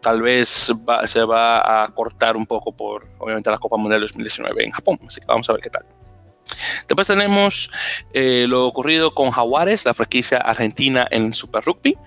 tal 0.06 0.22
vez 0.22 0.72
se 1.08 1.24
va 1.24 1.84
a 1.84 1.88
cortar 1.88 2.38
un 2.38 2.46
poco 2.46 2.72
por 2.72 3.10
obviamente 3.18 3.50
la 3.50 3.58
Copa 3.58 3.76
Mundial 3.76 4.02
2019 4.02 4.64
en 4.64 4.70
Japón, 4.70 5.00
así 5.08 5.20
que 5.20 5.26
vamos 5.26 5.50
a 5.50 5.54
ver 5.54 5.64
qué 5.64 5.72
tal. 5.72 5.84
Después 6.88 7.08
tenemos 7.08 7.72
eh, 8.14 8.46
lo 8.48 8.68
ocurrido 8.68 9.16
con 9.16 9.32
Jaguares, 9.32 9.84
la 9.84 9.96
franquicia 9.96 10.38
argentina 10.38 11.08
en 11.10 11.34
Super 11.34 11.64
Rugby. 11.64 11.98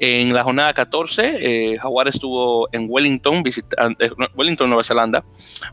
En 0.00 0.34
la 0.34 0.42
jornada 0.42 0.74
14, 0.74 1.36
eh, 1.74 1.78
Jaguares 1.78 2.16
estuvo 2.16 2.68
en 2.72 2.86
Wellington, 2.88 3.44
eh, 3.46 4.10
Wellington, 4.34 4.68
Nueva 4.68 4.82
Zelanda, 4.82 5.22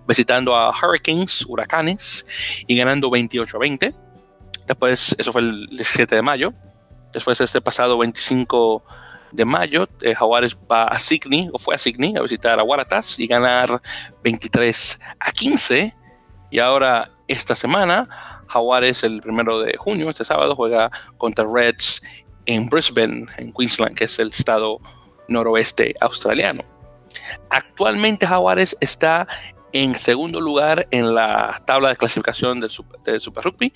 visitando 0.08 0.56
a 0.56 0.70
Hurricanes, 0.70 1.44
Huracanes, 1.48 2.28
y 2.68 2.78
ganando 2.78 3.10
28 3.10 3.58
a 3.58 3.60
20. 3.60 3.96
Después, 4.68 5.16
eso 5.18 5.34
fue 5.34 5.42
el 5.42 5.66
17 5.70 6.14
de 6.14 6.22
mayo. 6.22 6.54
Después, 7.12 7.42
este 7.42 7.62
pasado 7.62 7.98
25 7.98 8.84
de 8.84 9.07
mayo, 9.46 9.88
Jaguares 10.02 10.58
va 10.72 10.86
a 10.86 10.98
Sydney, 11.00 11.50
o 11.54 11.60
fue 11.60 11.76
a 11.76 11.78
Sydney, 11.78 12.16
a 12.16 12.22
visitar 12.22 12.60
a 12.60 12.64
Waratahs 12.64 13.20
y 13.20 13.28
ganar 13.28 13.82
23 14.24 15.00
a 15.20 15.32
15. 15.32 15.94
Y 16.50 16.60
ahora 16.60 17.12
esta 17.28 17.56
semana. 17.56 18.08
Jaguares 18.48 19.04
el 19.04 19.22
primero 19.22 19.60
de 19.60 19.76
junio, 19.78 20.10
este 20.10 20.24
sábado, 20.24 20.56
juega 20.56 20.90
contra 21.18 21.46
Reds 21.46 22.02
en 22.46 22.70
Brisbane, 22.70 23.26
en 23.38 23.52
Queensland, 23.52 23.96
que 23.96 24.06
es 24.06 24.18
el 24.20 24.30
estado 24.30 24.80
noroeste 25.28 25.94
australiano. 26.00 26.64
Actualmente 27.50 28.26
Jaguares 28.26 28.78
está 28.80 29.28
en 29.84 29.96
segundo 29.96 30.40
lugar 30.42 30.88
en 30.92 31.14
la 31.14 31.62
tabla 31.66 31.90
de 31.90 31.96
clasificación 31.96 32.60
del 32.60 32.70
Super, 32.70 33.44
Rugby 33.44 33.74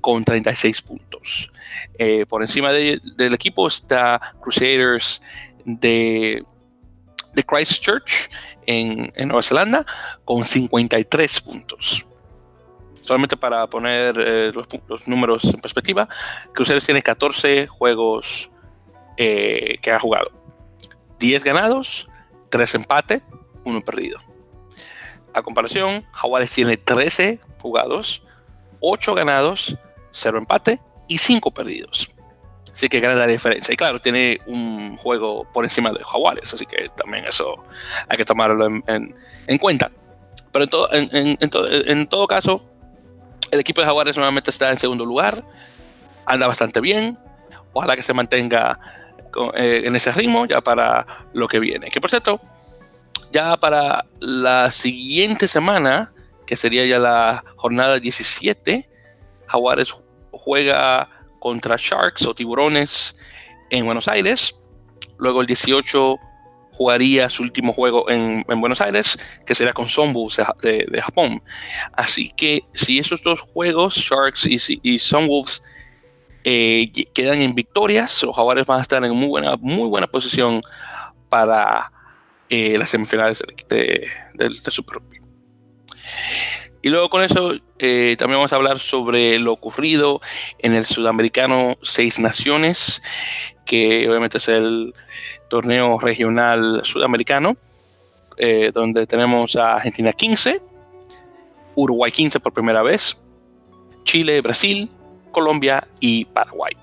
con 0.00 0.24
36 0.24 0.82
puntos. 0.82 1.52
Eh, 1.98 2.26
por 2.26 2.42
encima 2.42 2.72
del 2.72 3.34
equipo 3.34 3.66
está 3.66 4.20
Crusaders 4.40 5.22
de, 5.64 6.44
de 7.34 7.42
Christchurch 7.44 8.30
en, 8.66 9.10
en 9.16 9.28
Nueva 9.28 9.42
Zelanda 9.42 9.86
con 10.24 10.44
53 10.44 11.40
puntos 11.40 12.06
solamente 13.04 13.36
para 13.36 13.66
poner 13.66 14.18
eh, 14.18 14.50
los, 14.52 15.06
números 15.06 15.44
en 15.44 15.60
perspectiva, 15.60 16.08
Cruceres 16.52 16.84
tiene 16.84 17.02
14 17.02 17.66
juegos 17.66 18.50
eh, 19.16 19.78
que 19.80 19.90
ha 19.90 19.98
jugado. 19.98 20.30
10 21.18 21.44
ganados, 21.44 22.08
3 22.50 22.74
empates, 22.76 23.22
1 23.64 23.80
perdido. 23.82 24.18
A 25.34 25.42
comparación, 25.42 26.04
Jaguares 26.12 26.52
tiene 26.52 26.76
13 26.76 27.40
jugados, 27.60 28.22
8 28.80 29.14
ganados, 29.14 29.76
0 30.12 30.38
empate 30.38 30.80
y 31.08 31.18
5 31.18 31.50
perdidos. 31.50 32.10
Así 32.72 32.88
que 32.88 33.00
gana 33.00 33.14
la 33.14 33.26
diferencia. 33.26 33.72
Y 33.72 33.76
claro, 33.76 34.00
tiene 34.00 34.40
un 34.46 34.96
juego 34.96 35.46
por 35.52 35.64
encima 35.64 35.92
de 35.92 36.02
Jaguares, 36.02 36.54
así 36.54 36.66
que 36.66 36.88
también 36.96 37.24
eso 37.24 37.64
hay 38.08 38.16
que 38.16 38.24
tomarlo 38.24 38.66
en, 38.66 39.58
cuenta. 39.58 39.90
Pero 40.52 40.92
en, 40.92 41.38
en 41.40 42.06
todo 42.08 42.26
caso, 42.26 42.64
el 43.50 43.60
equipo 43.60 43.80
de 43.80 43.86
Jaguares 43.86 44.16
nuevamente 44.16 44.50
está 44.50 44.70
en 44.70 44.78
segundo 44.78 45.04
lugar, 45.04 45.44
anda 46.26 46.46
bastante 46.46 46.80
bien, 46.80 47.18
ojalá 47.72 47.96
que 47.96 48.02
se 48.02 48.14
mantenga 48.14 48.78
eh, 49.54 49.82
en 49.84 49.96
ese 49.96 50.12
ritmo 50.12 50.46
ya 50.46 50.60
para 50.60 51.06
lo 51.32 51.48
que 51.48 51.58
viene. 51.58 51.90
Que 51.90 52.00
por 52.00 52.10
cierto, 52.10 52.40
ya 53.34 53.56
para 53.56 54.06
la 54.20 54.70
siguiente 54.70 55.48
semana, 55.48 56.12
que 56.46 56.56
sería 56.56 56.86
ya 56.86 57.00
la 57.00 57.44
jornada 57.56 57.98
17, 57.98 58.88
Jaguares 59.48 59.92
juega 60.30 61.10
contra 61.40 61.74
Sharks 61.76 62.26
o 62.26 62.34
Tiburones 62.34 63.16
en 63.70 63.86
Buenos 63.86 64.06
Aires. 64.06 64.54
Luego 65.18 65.40
el 65.40 65.48
18 65.48 66.16
jugaría 66.70 67.28
su 67.28 67.42
último 67.42 67.72
juego 67.72 68.08
en, 68.08 68.44
Buenos 68.46 68.80
Aires, 68.80 69.18
que 69.44 69.56
será 69.56 69.72
con 69.72 69.88
Sunwolves 69.88 70.36
de, 70.62 71.00
Japón. 71.02 71.42
Así 71.92 72.30
que 72.36 72.62
si 72.72 73.00
esos 73.00 73.20
dos 73.24 73.40
juegos, 73.40 73.96
Sharks 73.96 74.46
y, 74.46 74.58
y 74.82 75.00
Sunwolves, 75.00 75.60
eh, 76.44 76.88
quedan 77.12 77.40
en 77.40 77.56
victorias, 77.56 78.22
los 78.22 78.36
jaguares 78.36 78.64
van 78.64 78.78
a 78.78 78.82
estar 78.82 79.04
en 79.04 79.12
muy 79.12 79.26
buena, 79.26 79.56
muy 79.56 79.88
buena 79.88 80.06
posición 80.06 80.62
para 81.28 81.90
eh, 82.54 82.78
las 82.78 82.90
semifinales 82.90 83.42
del 83.68 84.54
Super 84.54 84.96
Rugby. 84.96 85.20
Y 86.82 86.90
luego 86.90 87.08
con 87.08 87.22
eso 87.22 87.54
eh, 87.78 88.14
también 88.18 88.38
vamos 88.38 88.52
a 88.52 88.56
hablar 88.56 88.78
sobre 88.78 89.38
lo 89.38 89.52
ocurrido 89.52 90.20
en 90.58 90.74
el 90.74 90.84
Sudamericano 90.84 91.78
Seis 91.82 92.18
Naciones, 92.18 93.02
que 93.64 94.06
obviamente 94.08 94.36
es 94.36 94.48
el 94.48 94.94
torneo 95.48 95.98
regional 95.98 96.82
sudamericano, 96.84 97.56
eh, 98.36 98.70
donde 98.74 99.06
tenemos 99.06 99.56
a 99.56 99.76
Argentina 99.76 100.12
15, 100.12 100.60
Uruguay 101.74 102.12
15 102.12 102.40
por 102.40 102.52
primera 102.52 102.82
vez, 102.82 103.18
Chile, 104.04 104.42
Brasil, 104.42 104.90
Colombia 105.32 105.88
y 106.00 106.26
Paraguay. 106.26 106.74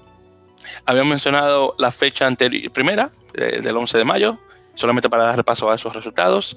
Habíamos 0.85 1.11
mencionado 1.11 1.75
la 1.77 1.91
fecha 1.91 2.25
anterior, 2.25 2.71
primera, 2.71 3.11
eh, 3.35 3.61
del 3.61 3.77
11 3.77 3.99
de 3.99 4.05
mayo, 4.05 4.39
solamente 4.73 5.09
para 5.09 5.23
dar 5.23 5.37
repaso 5.37 5.69
a 5.69 5.75
esos 5.75 5.95
resultados. 5.95 6.55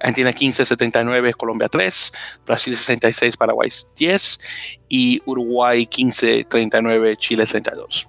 Argentina 0.00 0.32
15, 0.32 0.64
79, 0.64 1.34
Colombia 1.34 1.68
3, 1.68 2.12
Brasil 2.46 2.76
66, 2.76 3.36
Paraguay 3.36 3.68
10 3.96 4.40
y 4.88 5.22
Uruguay 5.24 5.86
15, 5.86 6.44
39, 6.44 7.16
Chile 7.16 7.46
32. 7.46 8.08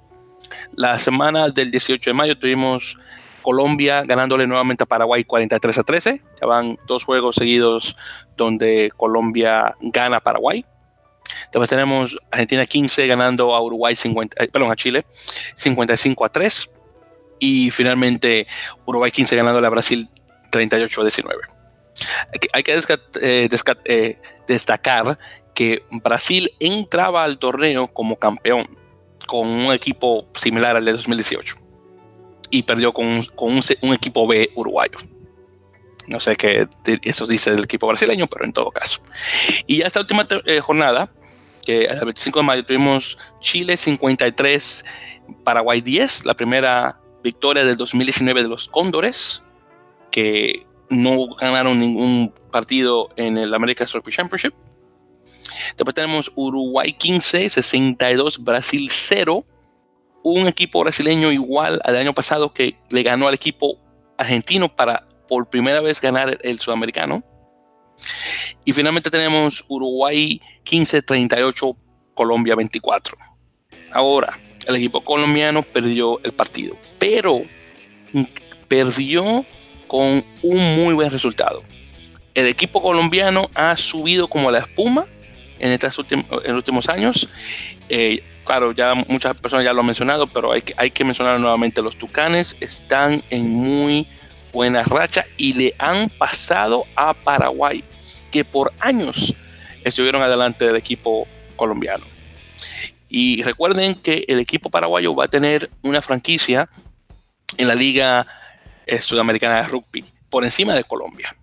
La 0.76 0.98
semana 0.98 1.50
del 1.50 1.72
18 1.72 2.10
de 2.10 2.14
mayo 2.14 2.38
tuvimos 2.38 2.98
Colombia 3.42 4.04
ganándole 4.04 4.48
nuevamente 4.48 4.84
a 4.84 4.88
Paraguay 4.88 5.24
43 5.24 5.78
a 5.78 5.84
13. 5.84 6.22
Ya 6.42 6.48
van 6.48 6.78
dos 6.88 7.04
juegos 7.04 7.36
seguidos 7.36 7.96
donde 8.36 8.92
Colombia 8.98 9.76
gana 9.82 10.20
Paraguay. 10.20 10.66
Después 11.52 11.70
tenemos 11.70 12.18
Argentina 12.32 12.66
15 12.66 13.08
ganando 13.08 13.56
a 13.56 13.62
Uruguay 13.62 13.96
50, 13.96 14.44
eh, 14.44 14.48
perdón, 14.48 14.72
a 14.72 14.76
Chile 14.76 15.06
55 15.56 16.26
a 16.26 16.30
3. 16.30 16.75
Y 17.46 17.70
finalmente 17.70 18.48
Uruguay 18.88 19.12
15 19.12 19.36
ganándole 19.36 19.68
a 19.68 19.70
Brasil 19.70 20.10
38 20.50 21.02
a 21.02 21.04
19. 21.04 21.42
Hay 22.54 22.64
que 22.64 22.74
eh, 23.22 23.50
eh, 23.86 24.20
destacar 24.48 25.20
que 25.54 25.84
Brasil 25.92 26.52
entraba 26.60 27.24
al 27.24 27.38
torneo 27.38 27.88
como 27.88 28.16
campeón 28.16 28.68
con 29.28 29.48
un 29.48 29.72
equipo 29.72 30.28
similar 30.34 30.76
al 30.76 30.86
de 30.86 30.94
2018 30.94 31.56
y 32.50 32.64
perdió 32.64 32.92
con, 32.94 33.24
un, 33.36 33.94
equipo 33.94 34.26
B 34.26 34.50
uruguayo. 34.56 34.98
No 36.08 36.20
sé 36.20 36.36
qué 36.36 36.68
eso 37.04 37.28
dice 37.28 37.52
del 37.52 37.66
equipo 37.66 37.86
brasileño, 37.86 38.26
pero 38.26 38.46
en 38.46 38.54
todo 38.54 38.72
caso. 38.72 39.04
Y 39.68 39.78
ya 39.78 39.86
esta 39.86 40.00
última 40.00 40.28
eh, 40.46 40.62
jornada, 40.62 41.12
que 41.64 41.86
el 41.86 42.06
25 42.06 42.40
de 42.40 42.44
mayo 42.44 42.66
tuvimos 42.66 43.20
Chile 43.40 43.78
53, 43.78 44.84
Paraguay 45.44 45.82
10, 45.82 46.26
la 46.26 46.34
primera 46.34 47.05
victoria 47.26 47.66
del 47.66 47.76
2019 47.76 48.44
de 48.44 48.48
los 48.48 48.70
Cóndores, 48.70 49.44
que 50.12 50.66
no 50.90 51.28
ganaron 51.36 51.80
ningún 51.80 52.32
partido 52.52 53.10
en 53.16 53.38
el 53.40 53.52
American 53.54 53.88
Rugby 53.92 54.12
Championship. 54.12 54.54
Después 55.76 55.96
tenemos 55.96 56.32
Uruguay 56.36 56.94
15, 56.94 57.50
62, 57.50 58.44
Brasil 58.44 58.88
0. 58.92 59.44
Un 60.24 60.48
equipo 60.48 60.82
brasileño 60.82 61.32
igual 61.32 61.82
al 61.84 61.98
año 61.98 62.14
pasado 62.14 62.54
que 62.54 62.78
le 62.90 63.02
ganó 63.02 63.28
al 63.28 63.34
equipo 63.34 63.80
argentino 64.18 64.74
para 64.74 65.08
por 65.28 65.50
primera 65.50 65.82
vez 65.82 66.00
ganar 66.00 66.38
el 66.44 66.60
sudamericano. 66.60 67.24
Y 68.64 68.74
finalmente 68.74 69.10
tenemos 69.10 69.66
Uruguay 69.68 70.40
15, 70.64 71.02
38, 71.02 71.76
Colombia 72.14 72.56
24. 72.56 73.18
Ahora, 73.92 74.38
el 74.66 74.76
equipo 74.76 75.02
colombiano 75.02 75.64
perdió 75.64 76.20
el 76.24 76.32
partido, 76.32 76.78
pero 77.00 77.44
perdió 78.68 79.46
con 79.88 80.24
un 80.42 80.76
muy 80.76 80.94
buen 80.94 81.10
resultado. 81.10 81.64
El 82.34 82.48
equipo 82.48 82.82
colombiano 82.82 83.50
ha 83.54 83.78
subido 83.78 84.28
como 84.28 84.52
la 84.52 84.60
espuma 84.60 85.06
en 85.60 85.72
estos 85.72 85.98
últimos, 86.00 86.26
en 86.44 86.56
últimos 86.56 86.90
años. 86.90 87.30
Eh, 87.90 88.24
claro, 88.44 88.72
ya 88.72 88.94
muchas 88.94 89.36
personas 89.38 89.66
ya 89.66 89.74
lo 89.74 89.82
han 89.82 89.86
mencionado, 89.86 90.28
pero 90.28 90.52
hay 90.52 90.62
que, 90.62 90.74
hay 90.78 90.92
que 90.92 91.04
mencionar 91.04 91.40
nuevamente, 91.40 91.82
los 91.82 91.98
Tucanes 91.98 92.58
están 92.60 93.24
en 93.30 93.50
muy 93.50 94.08
buena 94.52 94.84
racha 94.84 95.26
y 95.38 95.54
le 95.54 95.76
han 95.78 96.10
pasado 96.10 96.86
a 96.96 97.14
Paraguay, 97.14 97.84
que 98.32 98.44
por 98.44 98.74
años 98.80 99.34
estuvieron 99.84 100.22
adelante 100.22 100.66
del 100.66 100.76
equipo 100.76 101.28
colombiano. 101.56 102.15
Y 103.10 103.44
recuerden 103.44 103.96
que 103.96 104.26
el 104.28 104.40
equipo 104.40 104.70
paraguayo 104.70 105.16
va 105.16 105.26
a 105.26 105.28
tener 105.28 105.70
una 105.82 106.02
franquicia 106.02 106.70
en 107.58 107.68
la 107.68 107.76
Liga 107.76 108.26
eh, 108.86 109.00
Sudamericana 109.00 109.58
de 109.58 109.64
Rugby 109.64 110.06
por 110.30 110.44
encima 110.44 110.74
de 110.74 110.84
Colombia. 110.84 111.36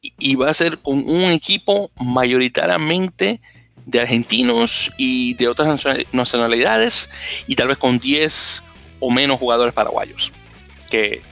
Y, 0.00 0.36
va 0.36 0.50
a 0.50 0.54
ser 0.54 0.78
con 0.78 0.98
un 1.08 1.30
equipo 1.30 1.90
mayoritariamente 1.96 3.40
de 3.86 4.00
argentinos 4.00 4.92
y 4.96 5.34
de 5.34 5.48
otras 5.48 5.84
nacionalidades 6.12 7.10
y 7.46 7.56
tal 7.56 7.68
vez 7.68 7.78
con 7.78 7.98
10 7.98 8.62
o 9.00 9.10
menos 9.10 9.40
jugadores 9.40 9.74
paraguayos. 9.74 10.32
Que, 10.90 11.22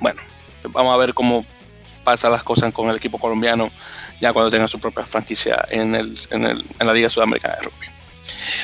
bueno, 0.00 0.20
vamos 0.64 0.94
a 0.94 0.98
ver 0.98 1.14
cómo 1.14 1.46
pasan 2.04 2.32
las 2.32 2.42
cosas 2.42 2.72
con 2.72 2.90
el 2.90 2.96
equipo 2.96 3.18
colombiano 3.18 3.70
ya 4.20 4.32
cuando 4.32 4.50
tenga 4.50 4.68
su 4.68 4.78
propia 4.78 5.06
franquicia 5.06 5.64
en, 5.70 5.94
el, 5.94 6.18
en, 6.30 6.44
el, 6.44 6.64
en 6.78 6.86
la 6.86 6.92
Liga 6.92 7.08
Sudamericana 7.08 7.56
de 7.56 7.62
Rugby. 7.62 7.86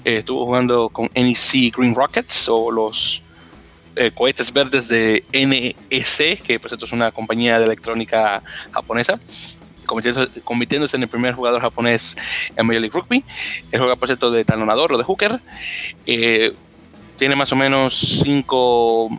eh, 0.04 0.16
estuvo 0.18 0.44
jugando 0.44 0.88
con 0.88 1.10
NEC 1.14 1.76
Green 1.76 1.94
Rockets 1.94 2.48
o 2.48 2.70
los 2.70 3.22
eh, 3.94 4.10
cohetes 4.12 4.52
verdes 4.52 4.88
de 4.88 5.22
NEC, 5.32 6.42
que 6.42 6.58
pues 6.58 6.72
esto 6.72 6.86
es 6.86 6.92
una 6.92 7.12
compañía 7.12 7.58
de 7.58 7.66
electrónica 7.66 8.42
japonesa, 8.72 9.20
convirtiéndose 9.84 10.96
en 10.96 11.02
el 11.02 11.08
primer 11.08 11.34
jugador 11.34 11.60
japonés 11.60 12.16
en 12.56 12.66
Major 12.66 12.80
League 12.80 12.98
Rugby. 12.98 13.22
Él 13.70 13.78
juega 13.78 13.96
por 13.96 14.08
cierto 14.08 14.30
de 14.30 14.46
talonador 14.46 14.94
o 14.94 14.98
de 14.98 15.04
hooker. 15.04 15.40
tiene 17.16 17.36
más 17.36 17.52
o 17.52 17.56
menos 17.56 18.22
5 18.24 19.10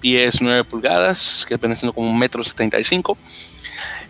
pies 0.00 0.40
9 0.40 0.64
pulgadas, 0.64 1.44
que 1.48 1.56
viene 1.56 1.76
siendo 1.76 1.92
como 1.92 2.10
un 2.10 2.18
metro 2.18 2.42
75. 2.42 3.16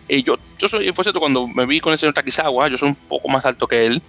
Y 0.07 0.23
yo, 0.23 0.37
yo 0.57 0.67
soy, 0.67 0.91
por 0.91 1.03
cierto, 1.03 1.19
cuando 1.19 1.47
me 1.47 1.65
vi 1.65 1.79
con 1.79 1.91
el 1.91 1.99
señor 1.99 2.13
Takizawa, 2.13 2.69
yo 2.69 2.77
soy 2.77 2.89
un 2.89 2.95
poco 2.95 3.27
más 3.27 3.45
alto 3.45 3.67
que 3.67 3.85
él, 3.85 4.01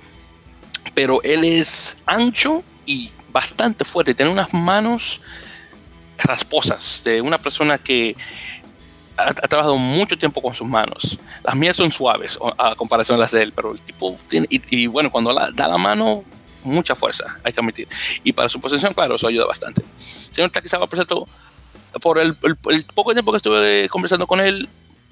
pero 0.95 1.23
él 1.23 1.45
es 1.45 1.99
ancho 2.07 2.63
y 2.87 3.11
bastante 3.31 3.85
fuerte, 3.85 4.15
tiene 4.15 4.31
unas 4.31 4.53
manos 4.55 5.21
rasposas 6.19 7.03
de 7.05 7.21
una 7.21 7.39
persona 7.39 7.79
que 7.79 8.17
ha, 9.17 9.35
trabajado 9.35 9.77
mucho 9.77 10.17
tiempo 10.17 10.41
con 10.41 10.55
sus 10.55 10.67
manos. 10.67 11.19
Las 11.43 11.57
mías 11.57 11.77
son 11.77 11.91
suaves 11.91 12.39
a 12.57 12.75
comparación 12.77 13.19
de 13.19 13.23
las 13.23 13.33
de 13.33 13.43
él, 13.43 13.53
pero 13.53 13.73
el 13.73 13.81
tipo 13.81 14.17
tiene, 14.29 14.47
y, 14.51 14.87
bueno, 14.87 15.11
cuando 15.11 15.35
da 15.35 15.69
la 15.69 15.79
mano, 15.79 16.25
mucha 16.63 16.95
fuerza, 16.95 17.39
hay 17.43 17.53
que 17.53 17.61
admitir. 17.61 17.89
Y 18.25 18.33
para 18.33 18.49
su 18.49 18.61
posición, 18.61 18.95
claro, 18.95 19.17
eso 19.17 19.27
ayuda 19.27 19.47
bastante. 19.47 19.83
Señor 19.97 20.51
Takizawa, 20.51 20.87
por 20.87 20.99
cierto, 20.99 21.29
por 22.01 22.19
el, 22.19 22.35
poco 22.95 23.13
tiempo 23.13 23.33
que 23.33 23.37
estuve 23.37 23.89
conversando 23.89 24.27
con 24.27 24.41
él, 24.41 24.69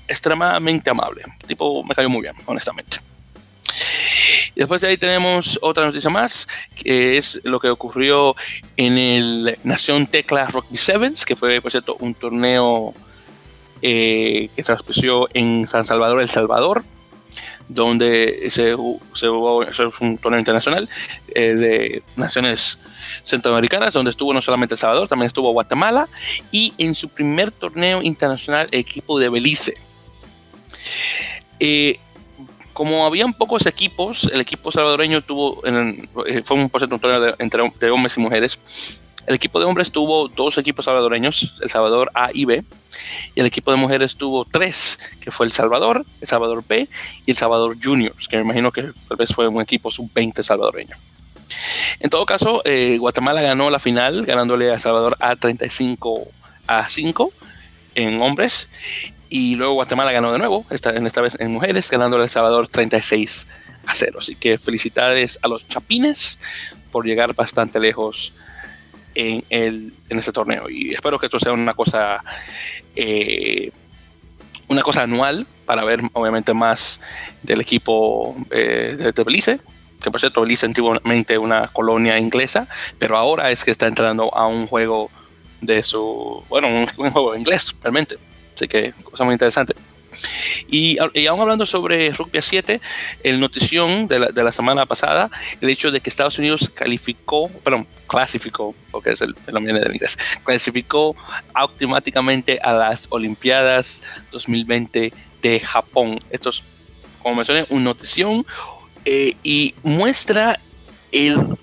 extremadamente 0.08 0.90
amable. 0.90 1.22
El 1.40 1.48
tipo 1.48 1.82
me 1.84 1.94
cayó 1.94 2.08
muy 2.08 2.22
bien, 2.22 2.34
honestamente. 2.46 2.98
Después 4.54 4.80
de 4.80 4.88
ahí 4.88 4.96
tenemos 4.96 5.58
otra 5.60 5.84
noticia 5.84 6.08
más, 6.08 6.48
que 6.74 7.18
es 7.18 7.40
lo 7.44 7.60
que 7.60 7.68
ocurrió 7.68 8.34
en 8.76 8.96
el 8.96 9.58
Nación 9.64 10.06
Tecla 10.06 10.46
Rugby 10.46 10.78
Sevens, 10.78 11.24
que 11.24 11.36
fue, 11.36 11.60
por 11.60 11.70
cierto, 11.70 11.96
un 12.00 12.14
torneo 12.14 12.94
eh, 13.82 14.48
que 14.56 14.62
se 14.64 14.72
auspició 14.72 15.28
en 15.34 15.66
San 15.66 15.84
Salvador, 15.84 16.22
El 16.22 16.28
Salvador, 16.28 16.84
donde 17.68 18.48
se, 18.50 18.74
se 19.12 19.28
hubo, 19.28 19.66
un 20.00 20.18
torneo 20.18 20.38
internacional 20.38 20.88
eh, 21.34 21.54
de 21.54 22.02
naciones 22.16 22.78
centroamericanas, 23.24 23.94
donde 23.94 24.10
estuvo 24.10 24.32
no 24.32 24.40
solamente 24.40 24.74
El 24.74 24.78
Salvador, 24.78 25.08
también 25.08 25.26
estuvo 25.26 25.50
Guatemala 25.52 26.08
y 26.50 26.74
en 26.78 26.94
su 26.94 27.08
primer 27.08 27.50
torneo 27.50 28.02
internacional 28.02 28.68
el 28.70 28.80
equipo 28.80 29.18
de 29.18 29.28
Belice. 29.28 29.74
Eh, 31.60 31.98
como 32.72 33.06
habían 33.06 33.32
pocos 33.32 33.64
equipos, 33.64 34.28
el 34.30 34.40
equipo 34.40 34.70
salvadoreño 34.70 35.22
tuvo, 35.22 35.62
eh, 35.64 36.42
fue 36.44 36.58
un, 36.58 36.68
torneo 36.68 37.20
de, 37.20 37.34
entre 37.38 37.90
hombres 37.90 38.16
y 38.18 38.20
mujeres. 38.20 38.58
El 39.26 39.34
equipo 39.34 39.58
de 39.58 39.64
hombres 39.64 39.90
tuvo 39.90 40.28
dos 40.28 40.58
equipos 40.58 40.84
salvadoreños, 40.84 41.54
El 41.60 41.70
Salvador 41.70 42.10
A 42.14 42.30
y 42.32 42.44
B, 42.44 42.62
y 43.34 43.40
el 43.40 43.46
equipo 43.46 43.70
de 43.70 43.76
mujeres 43.76 44.14
tuvo 44.16 44.44
tres, 44.44 44.98
que 45.20 45.30
fue 45.30 45.46
El 45.46 45.52
Salvador, 45.52 46.04
El 46.20 46.28
Salvador 46.28 46.62
B 46.68 46.86
y 47.24 47.30
El 47.30 47.36
Salvador 47.36 47.76
Juniors, 47.82 48.28
que 48.28 48.36
me 48.36 48.42
imagino 48.42 48.70
que 48.70 48.82
tal 49.08 49.16
vez 49.16 49.34
fue 49.34 49.48
un 49.48 49.60
equipo 49.60 49.90
sub-20 49.90 50.42
salvadoreño. 50.42 50.96
En 52.00 52.10
todo 52.10 52.26
caso, 52.26 52.62
eh, 52.64 52.96
Guatemala 52.98 53.40
ganó 53.40 53.70
la 53.70 53.78
final, 53.78 54.24
ganándole 54.26 54.70
a 54.70 54.78
Salvador 54.78 55.16
a 55.20 55.36
35 55.36 56.26
a 56.66 56.88
5 56.88 57.32
en 57.94 58.20
hombres. 58.20 58.68
Y 59.28 59.56
luego 59.56 59.74
Guatemala 59.74 60.12
ganó 60.12 60.32
de 60.32 60.38
nuevo, 60.38 60.64
esta, 60.70 60.90
en 60.90 61.06
esta 61.06 61.20
vez 61.20 61.36
en 61.40 61.52
mujeres, 61.52 61.90
ganándole 61.90 62.24
a 62.24 62.28
Salvador 62.28 62.68
36 62.68 63.46
a 63.86 63.94
0. 63.94 64.18
Así 64.20 64.34
que 64.34 64.58
felicidades 64.58 65.38
a 65.42 65.48
los 65.48 65.66
chapines 65.66 66.38
por 66.92 67.04
llegar 67.04 67.34
bastante 67.34 67.80
lejos 67.80 68.32
en, 69.14 69.44
el, 69.50 69.92
en 70.08 70.18
este 70.18 70.32
torneo. 70.32 70.68
Y 70.68 70.94
espero 70.94 71.18
que 71.18 71.26
esto 71.26 71.40
sea 71.40 71.52
una 71.52 71.74
cosa 71.74 72.22
eh, 72.94 73.72
una 74.68 74.82
cosa 74.82 75.02
anual 75.02 75.46
para 75.64 75.84
ver 75.84 76.00
obviamente 76.12 76.54
más 76.54 77.00
del 77.42 77.60
equipo 77.60 78.36
eh, 78.50 79.12
de, 79.14 79.24
Belice, 79.24 79.60
que 80.06 80.10
por 80.12 80.20
cierto 80.20 80.40
Belice 80.40 80.66
antiguamente 80.66 81.36
una 81.36 81.66
colonia 81.66 82.16
inglesa, 82.16 82.68
pero 82.96 83.16
ahora 83.16 83.50
es 83.50 83.64
que 83.64 83.72
está 83.72 83.88
entrando 83.88 84.32
a 84.32 84.46
un 84.46 84.68
juego 84.68 85.10
de 85.60 85.82
su, 85.82 86.44
bueno, 86.48 86.68
un, 86.68 86.86
un 86.96 87.10
juego 87.10 87.34
inglés 87.34 87.74
realmente, 87.82 88.16
así 88.54 88.68
que 88.68 88.92
cosa 89.10 89.24
muy 89.24 89.32
interesante. 89.32 89.74
Y, 90.68 90.96
aún 90.98 91.40
hablando 91.40 91.66
sobre 91.66 92.12
rugby 92.12 92.38
a 92.38 92.42
7, 92.42 92.80
el 93.24 93.40
notición 93.40 94.06
de 94.06 94.20
la, 94.20 94.26
de 94.28 94.44
la, 94.44 94.52
semana 94.52 94.86
pasada, 94.86 95.28
el 95.60 95.68
hecho 95.70 95.90
de 95.90 96.00
que 96.00 96.08
Estados 96.08 96.38
Unidos 96.38 96.70
calificó, 96.72 97.48
perdón, 97.64 97.88
clasificó, 98.06 98.76
porque 98.92 99.10
es 99.10 99.20
el 99.22 99.34
fenómeno 99.34 99.80
del 99.80 99.92
inglés, 99.92 100.16
clasificó 100.44 101.16
automáticamente 101.52 102.60
a 102.62 102.72
las 102.72 103.08
Olimpiadas 103.10 104.04
2020 104.30 105.12
de 105.42 105.60
Japón. 105.60 106.20
Esto 106.30 106.50
es, 106.50 106.62
como 107.20 107.34
mencioné, 107.34 107.66
una 107.70 107.86
notición 107.86 108.46
eh, 109.06 109.34
y 109.42 109.74
muestra 109.82 110.60
el, 111.12 111.56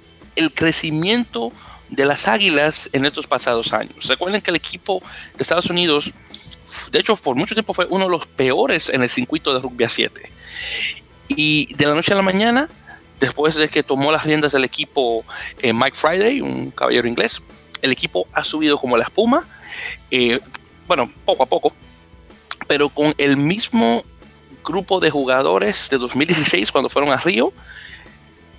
crecimiento 0.56 1.52
de 1.90 2.06
las 2.06 2.28
águilas 2.28 2.90
en 2.92 3.06
estos 3.06 3.28
pasados 3.28 3.72
años. 3.74 4.08
Recuerden 4.08 4.42
que 4.42 4.50
el 4.50 4.56
equipo 4.56 5.04
de 5.36 5.44
Estados 5.44 5.70
Unidos 5.70 6.12
de 6.92 7.00
hecho, 7.00 7.16
por 7.16 7.36
mucho 7.36 7.54
tiempo 7.54 7.74
fue 7.76 7.86
uno 7.88 8.06
de 8.06 8.12
los 8.12 8.26
peores 8.26 8.90
en 8.90 9.04
el 9.04 9.10
circuito 9.10 9.54
de 9.54 9.60
rugby 9.60 9.84
a 9.84 9.90
7. 9.90 10.30
Y 11.30 11.72
de 11.76 11.86
la 11.86 11.94
noche 11.94 12.14
a 12.14 12.16
la 12.16 12.24
mañana, 12.24 12.68
después 13.20 13.56
de 13.56 13.70
que 13.70 13.84
tomó 13.84 14.12
las 14.12 14.24
riendas 14.24 14.54
del 14.54 14.64
equipo 14.64 15.24
eh, 15.62 15.72
Mike 15.72 15.96
Friday, 15.96 16.42
un 16.42 16.72
caballero 16.72 17.08
inglés, 17.08 17.44
el 17.84 17.92
equipo 17.92 18.28
ha 18.34 18.44
subido 18.44 18.80
como 18.80 18.98
la 18.98 19.04
espuma, 19.04 19.46
eh, 20.10 20.40
bueno, 20.88 21.12
poco 21.26 21.44
a 21.44 21.46
poco, 21.46 21.74
pero 22.68 22.90
con 22.90 23.14
el 23.18 23.38
mismo 23.38 24.04
grupo 24.64 25.00
de 25.00 25.10
jugadores 25.10 25.90
de 25.90 25.98
2016 25.98 26.72
cuando 26.72 26.90
fueron 26.90 27.12
a 27.12 27.18
Río 27.18 27.54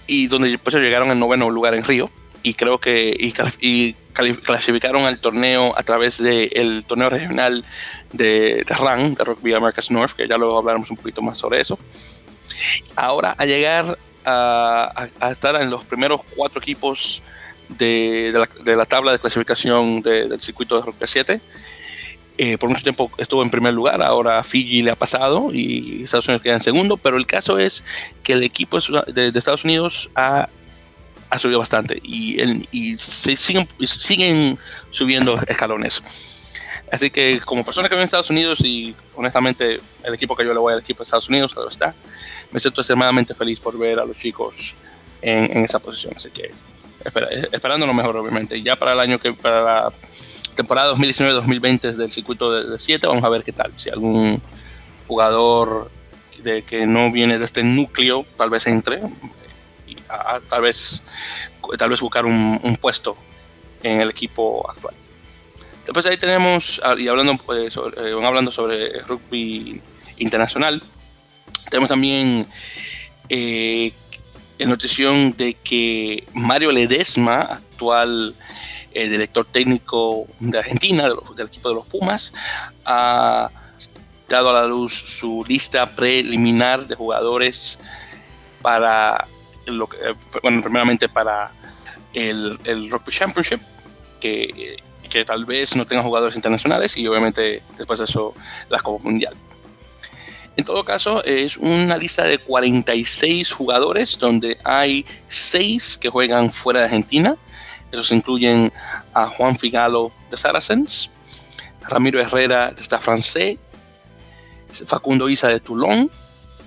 y 0.07 0.27
donde 0.27 0.49
después 0.49 0.75
llegaron 0.77 1.11
en 1.11 1.19
noveno 1.19 1.51
lugar 1.51 1.75
en 1.75 1.83
Río 1.83 2.11
y 2.43 2.55
creo 2.55 2.79
que 2.79 3.17
y, 3.59 3.95
clasificaron 4.43 5.07
al 5.07 5.19
torneo 5.19 5.77
a 5.77 5.83
través 5.83 6.19
del 6.19 6.85
torneo 6.85 7.09
regional 7.09 7.65
de, 8.13 8.65
de, 8.67 8.75
RAN, 8.75 9.15
de 9.15 9.25
Rugby 9.25 9.55
America's 9.55 9.91
North, 9.91 10.13
que 10.13 10.29
ya 10.29 10.37
luego 10.37 10.59
hablaremos 10.59 10.91
un 10.91 10.97
poquito 10.97 11.23
más 11.23 11.39
sobre 11.39 11.61
eso. 11.61 11.79
Ahora, 12.95 13.35
a 13.37 13.47
llegar 13.47 13.99
a, 14.25 15.09
estar 15.31 15.61
en 15.61 15.71
los 15.71 15.85
primeros 15.85 16.21
cuatro 16.37 16.61
equipos 16.61 17.23
de, 17.69 18.47
la, 18.65 18.87
tabla 18.87 19.13
de 19.13 19.19
clasificación 19.19 20.03
del 20.03 20.39
circuito 20.41 20.77
de 20.77 20.83
Rugby 20.83 21.07
7, 21.07 21.41
eh, 22.39 22.59
por 22.59 22.69
mucho 22.69 22.83
tiempo 22.83 23.11
estuvo 23.19 23.43
en 23.43 23.51
primer 23.51 23.73
lugar, 23.75 24.03
ahora 24.03 24.43
Fiji 24.43 24.83
le 24.83 24.91
ha 24.91 24.97
pasado 24.97 25.51
y 25.53 26.03
Estados 26.05 26.27
Unidos 26.27 26.43
queda 26.43 26.55
en 26.55 26.61
segundo, 26.61 26.97
pero 26.97 27.17
el 27.17 27.27
caso 27.27 27.59
es 27.59 27.85
que 28.23 28.33
el 28.33 28.43
equipo 28.43 28.79
de, 29.09 29.31
de 29.31 29.39
Estados 29.39 29.65
Unidos 29.65 30.11
ha 30.15 30.49
ha 31.35 31.39
subido 31.39 31.59
bastante 31.59 32.01
y, 32.03 32.41
y 32.71 32.97
se 32.97 33.35
siguen, 33.35 33.69
siguen 33.85 34.59
subiendo 34.91 35.39
escalones. 35.49 36.03
Así 36.93 37.11
que 37.11 37.41
como 37.41 37.65
persona 37.65 37.89
que 37.89 37.95
vive 37.95 38.03
en 38.03 38.05
Estados 38.05 38.31
Unidos 38.31 38.61
y 38.61 38.95
honestamente 39.17 39.81
el 40.05 40.15
equipo 40.15 40.37
que 40.37 40.45
yo 40.45 40.53
le 40.53 40.61
voy 40.61 40.75
al 40.75 40.79
equipo 40.79 40.99
de 40.99 41.05
Estados 41.05 41.29
Unidos, 41.29 41.53
claro 41.53 41.69
está, 41.69 41.93
me 42.53 42.61
siento 42.61 42.81
extremadamente 42.81 43.35
feliz 43.35 43.59
por 43.59 43.77
ver 43.77 43.99
a 43.99 44.05
los 44.05 44.17
chicos 44.17 44.77
en, 45.23 45.57
en 45.57 45.65
esa 45.65 45.81
posición. 45.81 46.13
Así 46.15 46.31
que 46.31 46.53
esperando 47.51 47.87
lo 47.87 47.95
mejor 47.95 48.17
obviamente. 48.17 48.63
Ya 48.63 48.77
para 48.77 48.93
el 48.93 49.01
año 49.01 49.19
que, 49.19 49.33
para 49.33 49.63
la 49.63 49.93
temporada 50.55 50.95
2019-2020 50.95 51.93
del 51.93 52.09
circuito 52.09 52.53
de 52.53 52.79
7, 52.79 53.07
vamos 53.07 53.25
a 53.25 53.29
ver 53.29 53.43
qué 53.43 53.53
tal. 53.53 53.73
Si 53.77 53.91
algún 53.91 54.41
jugador 55.07 55.91
de 56.43 56.63
que 56.63 56.87
no 56.87 57.11
viene 57.11 57.39
de 57.39 57.45
este 57.45 57.63
núcleo 57.63 58.27
tal 58.37 58.51
vez 58.51 58.67
entre 58.67 59.01
tal 60.49 60.63
vez 60.63 61.03
tal 61.79 61.91
vez 61.91 62.01
buscar 62.01 62.27
un, 62.27 62.79
puesto 62.81 63.17
en 63.83 64.01
el 64.01 64.11
equipo 64.11 64.69
actual. 64.69 64.95
Después 65.85 66.07
ahí 66.07 66.17
tenemos, 66.17 66.81
ah, 66.83 66.95
y 66.97 67.09
hablando, 67.09 67.37
pues, 67.37 67.75
sobre, 67.75 68.11
eh, 68.11 68.27
hablando 68.27 68.51
sobre 68.51 69.01
rugby 69.01 69.83
internacional, 70.17 70.83
tenemos 71.69 71.91
también 71.91 72.47
eh, 73.29 73.93
notición 74.59 75.35
de 75.37 75.55
que 75.55 76.25
Mario 76.33 76.71
Ledesma, 76.71 77.41
actual 77.41 78.35
eh, 78.95 79.09
director 79.09 79.45
técnico 79.45 80.27
de 80.41 80.59
Argentina, 80.59 81.09
del 81.37 81.47
equipo 81.47 81.69
de 81.69 81.75
los 81.75 81.87
Pumas, 81.87 82.33
ha 82.85 83.51
dado 84.29 84.51
a 84.51 84.63
la 84.63 84.67
luz 84.67 84.93
su 84.93 85.45
lista 85.47 85.87
preliminar 85.95 86.87
de 86.87 86.95
jugadores 86.95 87.79
para 88.63 89.27
eh, 89.67 90.15
bueno, 90.43 90.63
primeramente 90.63 91.09
para 91.09 91.51
el, 92.13 92.59
el 92.65 92.91
Rugby 92.91 93.13
Championship, 93.13 93.61
que, 94.21 94.79
que, 95.09 95.25
tal 95.25 95.45
vez 95.45 95.77
no 95.77 95.87
tenga 95.87 96.03
jugadores 96.03 96.37
internacionales 96.37 96.97
y 96.97 97.07
obviamente 97.07 97.63
después 97.77 97.99
de 97.99 98.05
eso 98.07 98.35
la 98.69 98.81
Copa 98.81 99.05
Mundial. 99.05 99.35
En 100.57 100.65
todo 100.65 100.85
caso, 100.85 101.25
es 101.25 101.57
una 101.57 101.97
lista 101.97 102.25
de 102.25 102.39
46 102.39 103.51
jugadores 103.53 104.19
donde 104.19 104.57
hay 104.63 105.05
6 105.29 105.99
que 105.99 106.09
juegan 106.09 106.53
fuera 106.53 106.81
de 106.81 106.87
Argentina. 106.87 107.37
Esos 107.95 108.11
incluyen 108.11 108.73
a 109.15 109.29
Juan 109.29 109.57
Figalo 109.57 110.11
de 110.29 110.37
Saracens, 110.37 111.13
Ramiro 111.89 112.21
Herrera 112.21 112.73
de 112.73 112.83
Stade 112.83 113.59
Facundo 114.85 115.29
Isa 115.29 115.47
de 115.47 115.61
Toulon, 115.61 116.11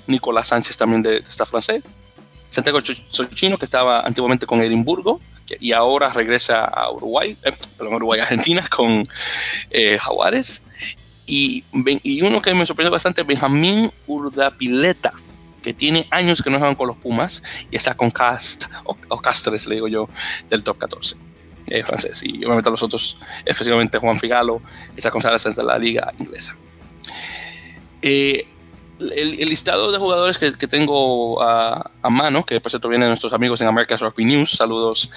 Nicolás 0.08 0.48
Sánchez 0.48 0.78
también 0.78 1.04
de 1.04 1.22
Stade 1.30 1.50
Francés, 1.50 1.84
Santiago 2.50 2.80
Sochino, 3.10 3.58
que 3.58 3.66
estaba 3.66 4.00
antiguamente 4.00 4.46
con 4.46 4.62
Edimburgo 4.62 5.20
y 5.60 5.74
ahora 5.74 6.08
regresa 6.14 6.64
a 6.64 6.90
Uruguay, 6.94 7.36
eh, 7.44 7.52
perdón, 7.78 7.96
Uruguay, 7.96 8.20
Argentina 8.22 8.66
con 8.74 9.06
eh, 9.70 9.98
Jaguares. 10.00 10.64
Y, 11.26 11.66
y, 12.04 12.22
uno 12.22 12.42
que 12.42 12.54
me 12.54 12.66
sorprendió 12.66 12.90
bastante, 12.90 13.24
Benjamín 13.24 13.92
Urdapileta, 14.06 15.12
que 15.68 15.74
tiene 15.74 16.08
años 16.12 16.42
que 16.42 16.50
no 16.50 16.60
juegan 16.60 16.76
con 16.76 16.88
los 16.88 16.96
Pumas 16.96 17.44
y 17.70 17.76
está 17.76 17.94
con 17.94 18.10
Cast, 18.10 18.64
o, 18.86 19.20
Castres, 19.20 19.68
le 19.68 19.76
digo 19.76 19.90
yo, 19.90 20.08
del 20.48 20.64
top 20.64 20.78
14. 20.78 21.18
Eh, 21.68 21.84
francés. 21.84 22.24
Y 22.24 22.38
obviamente 22.46 22.70
los 22.70 22.82
otros, 22.82 23.18
efectivamente 23.44 23.98
Juan 23.98 24.18
Figalo, 24.18 24.62
está 24.96 25.12
con 25.12 25.22
Saracens 25.22 25.58
de 25.58 25.64
la 25.66 25.78
liga 25.78 26.14
inglesa. 26.20 26.56
Eh, 28.02 28.48
el, 28.98 29.50
listado 29.50 29.92
de 29.92 29.98
jugadores 29.98 30.38
que, 30.38 30.68
tengo 30.70 31.44
a, 31.44 31.92
mano, 32.10 32.46
que 32.46 32.62
por 32.62 32.72
cierto 32.72 32.88
vienen 32.88 33.10
nuestros 33.10 33.34
amigos 33.34 33.60
en 33.60 33.68
America's 33.68 34.00
Rugby 34.00 34.24
News, 34.24 34.52
saludos 34.52 35.12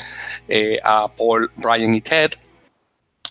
eh, 0.48 0.80
a 0.82 1.06
Paul, 1.14 1.52
Brian 1.54 1.94
y 1.94 2.00
Ted. 2.00 2.32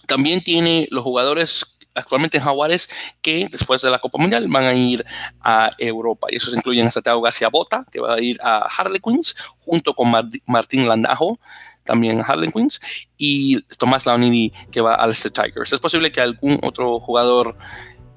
También 0.08 0.42
tiene 0.42 0.88
los 0.90 1.04
jugadores 1.04 1.76
actualmente 1.96 2.38
en 2.38 2.44
Jaguares 2.44 2.90
que 3.22 3.48
después 3.52 3.82
de 3.82 3.90
la 3.90 4.00
Copa 4.00 4.18
Mundial 4.18 4.48
van 4.48 4.66
a 4.66 4.74
ir 4.74 5.06
a 5.42 5.72
Europa. 5.78 6.28
Y 6.30 6.38
esos 6.38 6.54
incluyen 6.54 6.88
a 6.88 6.92
Santiago 6.92 7.22
García 7.22 7.50
Bota, 7.50 7.86
que 7.92 8.00
va 8.00 8.16
a 8.16 8.20
ir 8.20 8.38
a 8.42 8.68
Harlequins, 8.68 9.36
junto 9.60 9.94
con 9.94 10.12
Martín 10.46 10.88
Landajo, 10.88 11.40
también 11.84 12.22
a 12.22 12.24
Harlequins, 12.24 12.80
y 13.18 13.62
Tomás 13.78 14.06
Launini, 14.06 14.52
que 14.72 14.82
va 14.82 14.96
al 14.96 15.10
Leicester 15.10 15.32
Tigers. 15.32 15.74
Es 15.74 15.80
posible 15.80 16.12
que 16.12 16.22
algún 16.22 16.60
otro 16.64 17.00
jugador 17.00 17.56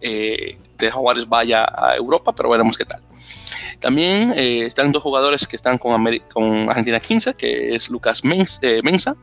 eh, 0.01 0.59
de 0.79 0.91
Jaguares 0.91 1.29
vaya 1.29 1.65
a 1.65 1.97
Europa, 1.97 2.35
pero 2.35 2.51
veremos 2.51 2.77
qué 2.77 2.85
tal. 2.85 3.01
También 3.79 4.33
eh, 4.37 4.63
están 4.63 4.93
dos 4.93 5.03
jugadores 5.03 5.47
que 5.47 5.57
están 5.57 5.79
con, 5.79 6.07
Argentina 6.69 7.01
15, 7.01 7.35
que 7.35 7.75
es 7.75 7.91
Lucas 7.91 8.23
eh, 8.63 8.81
Mensa 8.83 9.17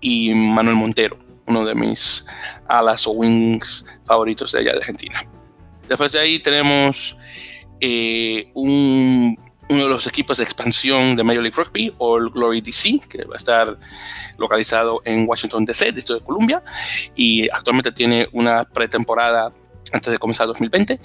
y 0.00 0.34
Manuel 0.34 0.76
Montero, 0.76 1.18
uno 1.46 1.64
de 1.64 1.74
mis 1.74 2.26
alas 2.68 3.06
o 3.06 3.12
wings 3.12 3.84
favoritos 4.04 4.52
de 4.52 4.60
allá 4.60 4.72
de 4.72 4.78
Argentina. 4.78 5.22
Después 5.88 6.12
de 6.12 6.20
ahí 6.20 6.38
tenemos 6.38 7.16
uno 8.54 9.36
de 9.68 9.88
los 9.88 10.06
equipos 10.06 10.38
de 10.38 10.44
expansión 10.44 11.16
de 11.16 11.24
Major 11.24 11.42
League 11.42 11.56
Rugby, 11.56 11.94
All 11.98 12.30
Glory 12.30 12.60
DC, 12.60 13.00
que 13.08 13.24
va 13.24 13.34
a 13.34 13.36
estar 13.36 13.76
localizado 14.38 15.02
en 15.04 15.26
Washington 15.28 15.64
DC, 15.64 15.92
Distrito 15.92 16.18
de 16.18 16.24
Columbia, 16.24 16.62
y 17.14 17.48
actualmente 17.50 17.92
tiene 17.92 18.26
una 18.32 18.64
pretemporada 18.64 19.52
antes 19.92 20.10
de 20.12 20.18
comenzar 20.18 20.46
2020 20.46 20.98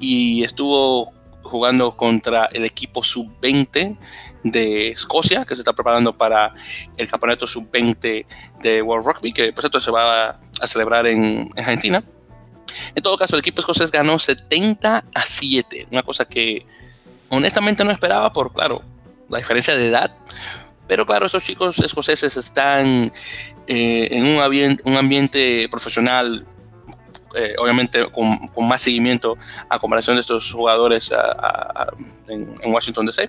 y 0.00 0.42
estuvo 0.42 1.12
jugando 1.42 1.96
contra 1.96 2.46
el 2.46 2.64
equipo 2.64 3.02
sub-20 3.02 3.96
de 4.44 4.90
Escocia, 4.90 5.44
que 5.44 5.56
se 5.56 5.62
está 5.62 5.72
preparando 5.72 6.16
para 6.16 6.54
el 6.96 7.08
campeonato 7.08 7.46
sub-20 7.46 8.26
de 8.60 8.82
World 8.82 9.06
Rugby, 9.06 9.32
que 9.32 9.52
por 9.52 9.62
cierto 9.62 9.80
se 9.80 9.90
va 9.90 10.38
a, 10.60 10.66
celebrar 10.66 11.06
en, 11.06 11.50
Argentina. 11.56 12.04
En 12.94 13.02
todo 13.02 13.16
caso, 13.16 13.36
el 13.36 13.40
equipo 13.40 13.60
escocés 13.60 13.90
ganó 13.90 14.18
70 14.18 15.04
a 15.12 15.24
7, 15.24 15.88
una 15.90 16.02
cosa 16.02 16.24
que 16.26 16.66
honestamente 17.28 17.84
no 17.84 17.90
esperaba 17.90 18.32
por, 18.32 18.52
claro, 18.52 18.82
la 19.28 19.38
diferencia 19.38 19.74
de 19.76 19.88
edad. 19.88 20.14
Pero 20.86 21.06
claro, 21.06 21.26
esos 21.26 21.42
chicos 21.42 21.78
escoceses 21.78 22.36
están 22.36 23.10
eh, 23.66 24.08
en 24.10 24.26
un, 24.26 24.80
un 24.84 24.96
ambiente 24.96 25.66
profesional 25.70 26.44
eh, 27.36 27.56
obviamente 27.58 28.08
con, 28.12 28.48
más 28.64 28.82
seguimiento 28.82 29.36
a 29.68 29.80
comparación 29.80 30.14
de 30.14 30.20
estos 30.20 30.52
jugadores 30.52 31.12
en, 32.28 32.72
Washington 32.72 33.06
DC. 33.06 33.28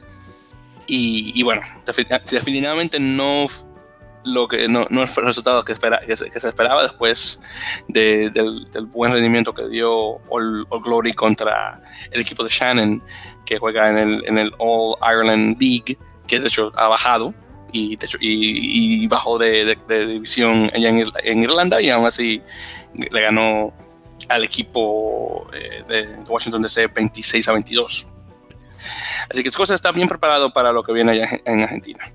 Y, 0.88 1.42
bueno, 1.44 1.62
definitivamente 1.86 3.00
no 3.00 3.48
lo 4.24 4.48
que 4.48 4.68
no, 4.68 4.88
no 4.90 5.06
fue 5.08 5.22
el 5.22 5.28
resultado 5.28 5.64
que, 5.64 5.76
se, 5.76 6.48
esperaba 6.48 6.84
después 6.84 7.42
del, 7.88 8.32
buen 8.88 9.14
rendimiento 9.14 9.54
que 9.54 9.68
dio 9.68 10.20
All, 10.30 10.66
Glory 10.84 11.14
contra 11.14 11.82
el 12.12 12.22
equipo 12.22 12.44
de 12.44 12.50
Shannon 12.50 13.04
que 13.46 13.60
juega 13.60 13.90
en 13.90 13.98
el, 13.98 14.26
en 14.26 14.38
el 14.40 14.52
All 14.58 14.96
Ireland 15.02 15.62
League 15.62 15.98
que 16.28 16.40
de 16.40 16.48
hecho 16.48 16.72
ha 16.76 16.88
bajado 16.88 17.34
y, 17.72 17.98
y, 18.20 19.08
bajó 19.08 19.38
de, 19.38 19.78
división 19.88 20.72
allá 20.74 20.90
en, 20.90 21.44
Irlanda 21.44 21.82
y 21.82 21.90
aún 21.90 22.06
así 22.06 22.42
le 23.12 23.22
ganó 23.22 23.74
al 24.30 24.44
equipo 24.44 25.48
eh, 25.54 25.84
de 25.88 26.24
Washington 26.28 26.62
DC 26.62 26.88
26 26.88 27.48
a 27.50 27.52
22. 27.52 28.08
Así 29.30 29.44
que 29.44 29.50
Escocia 29.50 29.76
está 29.76 29.92
bien 29.92 30.08
preparado 30.08 30.52
para 30.52 30.72
lo 30.72 30.84
que 30.84 30.94
viene 30.94 31.14
allá 31.14 31.42
en 31.46 31.62
Argentina. 31.62 32.06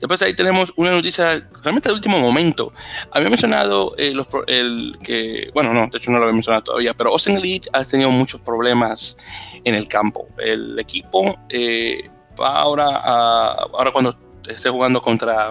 Después 0.00 0.22
ahí 0.22 0.34
tenemos 0.34 0.72
una 0.76 0.92
noticia 0.92 1.48
realmente 1.62 1.88
de 1.88 1.94
último 1.94 2.20
momento. 2.20 2.72
Había 3.10 3.28
mencionado 3.28 3.94
eh, 3.96 4.12
los, 4.12 4.28
el 4.46 4.96
que, 5.02 5.50
bueno, 5.52 5.74
no, 5.74 5.88
de 5.88 5.98
hecho 5.98 6.12
no 6.12 6.18
lo 6.18 6.24
había 6.24 6.34
mencionado 6.34 6.62
todavía, 6.62 6.94
pero 6.94 7.10
Austin 7.10 7.36
Elite 7.36 7.68
ha 7.72 7.84
tenido 7.84 8.10
muchos 8.10 8.40
problemas 8.40 9.18
en 9.64 9.74
el 9.74 9.88
campo. 9.88 10.28
El 10.38 10.78
equipo 10.78 11.36
eh, 11.48 12.08
ahora, 12.38 12.96
ahora 12.96 13.90
cuando 13.90 14.16
esté 14.48 14.70
jugando 14.70 15.02
contra, 15.02 15.50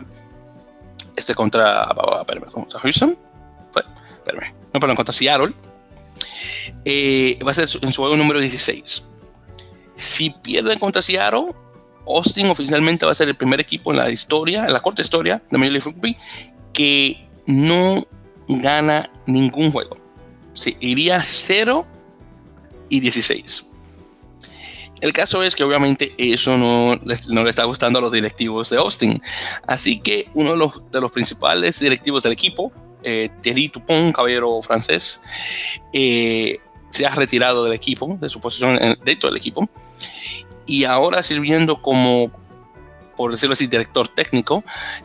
este 1.15 1.35
contra, 1.35 1.89
espérame, 2.21 2.45
contra 2.49 2.79
Houston, 2.79 3.17
espérame, 4.17 4.53
no, 4.73 4.79
perdón, 4.79 4.95
contra 4.95 5.13
Seattle, 5.13 5.53
eh, 6.85 7.37
va 7.45 7.51
a 7.51 7.53
ser 7.53 7.67
en 7.81 7.91
su 7.91 8.01
juego 8.01 8.15
número 8.15 8.39
16. 8.39 9.03
Si 9.97 10.29
pierden 10.29 10.77
contra 10.77 11.01
Seattle, 11.01 11.53
Austin 12.07 12.49
oficialmente 12.49 13.05
va 13.05 13.11
a 13.11 13.15
ser 13.15 13.27
el 13.27 13.35
primer 13.35 13.59
equipo 13.59 13.91
en 13.91 13.97
la 13.97 14.09
historia, 14.09 14.65
en 14.65 14.71
la 14.71 14.79
corta 14.79 15.01
historia 15.01 15.41
de 15.49 15.57
Major 15.57 15.73
League 15.73 15.85
Rugby, 15.85 16.17
que 16.71 17.27
no 17.47 18.05
gana 18.47 19.09
ningún 19.25 19.71
juego. 19.71 19.97
Se 20.53 20.77
iría 20.79 21.21
0 21.23 21.85
y 22.89 22.99
16. 22.99 23.71
El 25.01 25.13
caso 25.13 25.43
es 25.43 25.55
que 25.55 25.63
obviamente 25.63 26.13
eso 26.17 26.57
no, 26.57 26.95
no, 26.95 27.43
le 27.43 27.49
está 27.49 27.63
gustando 27.65 27.99
a 27.99 28.01
los 28.01 28.11
directivos 28.11 28.69
de 28.69 28.77
Austin. 28.77 29.21
Así 29.65 29.99
que 29.99 30.29
uno 30.35 30.51
de 30.51 30.57
los, 30.57 30.91
de 30.91 31.01
los 31.01 31.11
principales 31.11 31.79
directivos 31.79 32.23
del 32.23 32.33
equipo, 32.33 32.71
eh, 33.03 33.29
Thierry 33.41 33.69
Tupon, 33.69 34.11
caballero 34.11 34.61
francés, 34.61 35.21
eh, 35.91 36.59
se 36.89 37.05
ha 37.05 37.09
retirado 37.09 37.63
del 37.63 37.73
equipo, 37.73 38.17
de 38.19 38.29
su 38.29 38.39
posición 38.39 38.79
dentro 39.03 39.29
del 39.29 39.37
equipo 39.37 39.69
y 40.67 40.83
ahora 40.83 41.23
sirviendo 41.23 41.81
como, 41.81 42.29
por 43.15 43.31
decirlo 43.31 43.53
así, 43.53 43.65
director 43.65 44.07
técnico, 44.09 44.63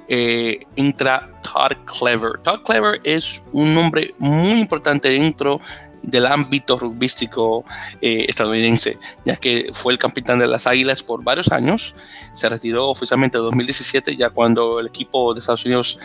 eh, 0.08 0.66
entra 0.76 1.30
Todd 1.42 1.76
Clever. 1.86 2.38
Todd 2.42 2.62
Clever 2.64 3.00
es 3.04 3.42
un 3.52 3.74
nombre 3.74 4.14
muy 4.18 4.60
importante 4.60 5.08
dentro 5.08 5.60
del 6.02 6.26
ámbito 6.26 6.78
rugbístico 6.78 7.64
eh, 8.00 8.26
estadounidense, 8.28 8.98
ya 9.24 9.36
que 9.36 9.70
fue 9.72 9.92
el 9.92 9.98
capitán 9.98 10.38
de 10.38 10.46
las 10.46 10.66
Águilas 10.66 11.02
por 11.02 11.22
varios 11.22 11.50
años. 11.52 11.94
Se 12.34 12.48
retiró 12.48 12.88
oficialmente 12.88 13.38
en 13.38 13.44
2017, 13.44 14.16
ya 14.16 14.30
cuando 14.30 14.80
el 14.80 14.88
equipo 14.88 15.32
de 15.32 15.40
Estados 15.40 15.64
Unidos 15.64 15.98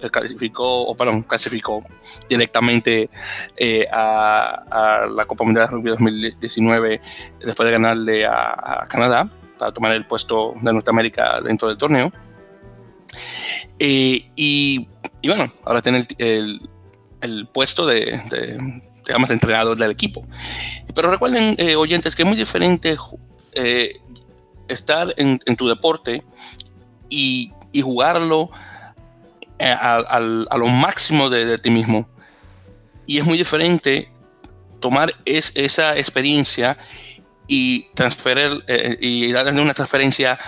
eh, 0.00 0.10
clasificó, 0.10 0.94
perdón, 0.96 1.22
clasificó 1.22 1.84
directamente 2.28 3.08
eh, 3.56 3.86
a, 3.92 5.06
la 5.14 5.24
Copa 5.24 5.44
Mundial 5.44 5.66
de 5.66 5.72
Rugby 5.72 5.90
2019, 5.90 7.00
después 7.40 7.66
de 7.66 7.72
ganarle 7.72 8.26
a, 8.26 8.84
Canadá 8.88 9.28
para 9.58 9.72
tomar 9.72 9.92
el 9.92 10.06
puesto 10.06 10.54
de 10.60 10.72
Norteamérica 10.72 11.40
dentro 11.40 11.68
del 11.68 11.78
torneo. 11.78 12.12
y, 13.78 14.88
bueno, 15.24 15.50
ahora 15.64 15.82
tiene 15.82 16.04
el, 16.18 16.68
el, 17.20 17.48
puesto 17.48 17.86
de 17.86 18.20
digamos, 19.06 19.30
entrenador 19.30 19.78
del 19.78 19.90
equipo. 19.90 20.26
Pero 20.94 21.10
recuerden, 21.10 21.54
eh, 21.58 21.76
oyentes, 21.76 22.14
que 22.16 22.22
es 22.22 22.28
muy 22.28 22.36
diferente 22.36 22.96
eh, 23.52 24.00
estar 24.68 25.14
en, 25.16 25.38
tu 25.56 25.68
deporte 25.68 26.24
y, 27.08 27.52
jugarlo 27.82 28.50
eh, 29.58 29.70
a, 29.70 30.18
lo 30.20 30.66
máximo 30.68 31.30
de, 31.30 31.58
ti 31.58 31.70
mismo. 31.70 32.08
Y 33.06 33.18
es 33.18 33.24
muy 33.24 33.38
diferente 33.38 34.10
tomar 34.80 35.14
esa 35.24 35.96
experiencia 35.96 36.76
y 37.46 37.92
transferir 37.94 38.64
y 39.00 39.30
darle 39.30 39.60
una 39.60 39.74
transferencia 39.74 40.38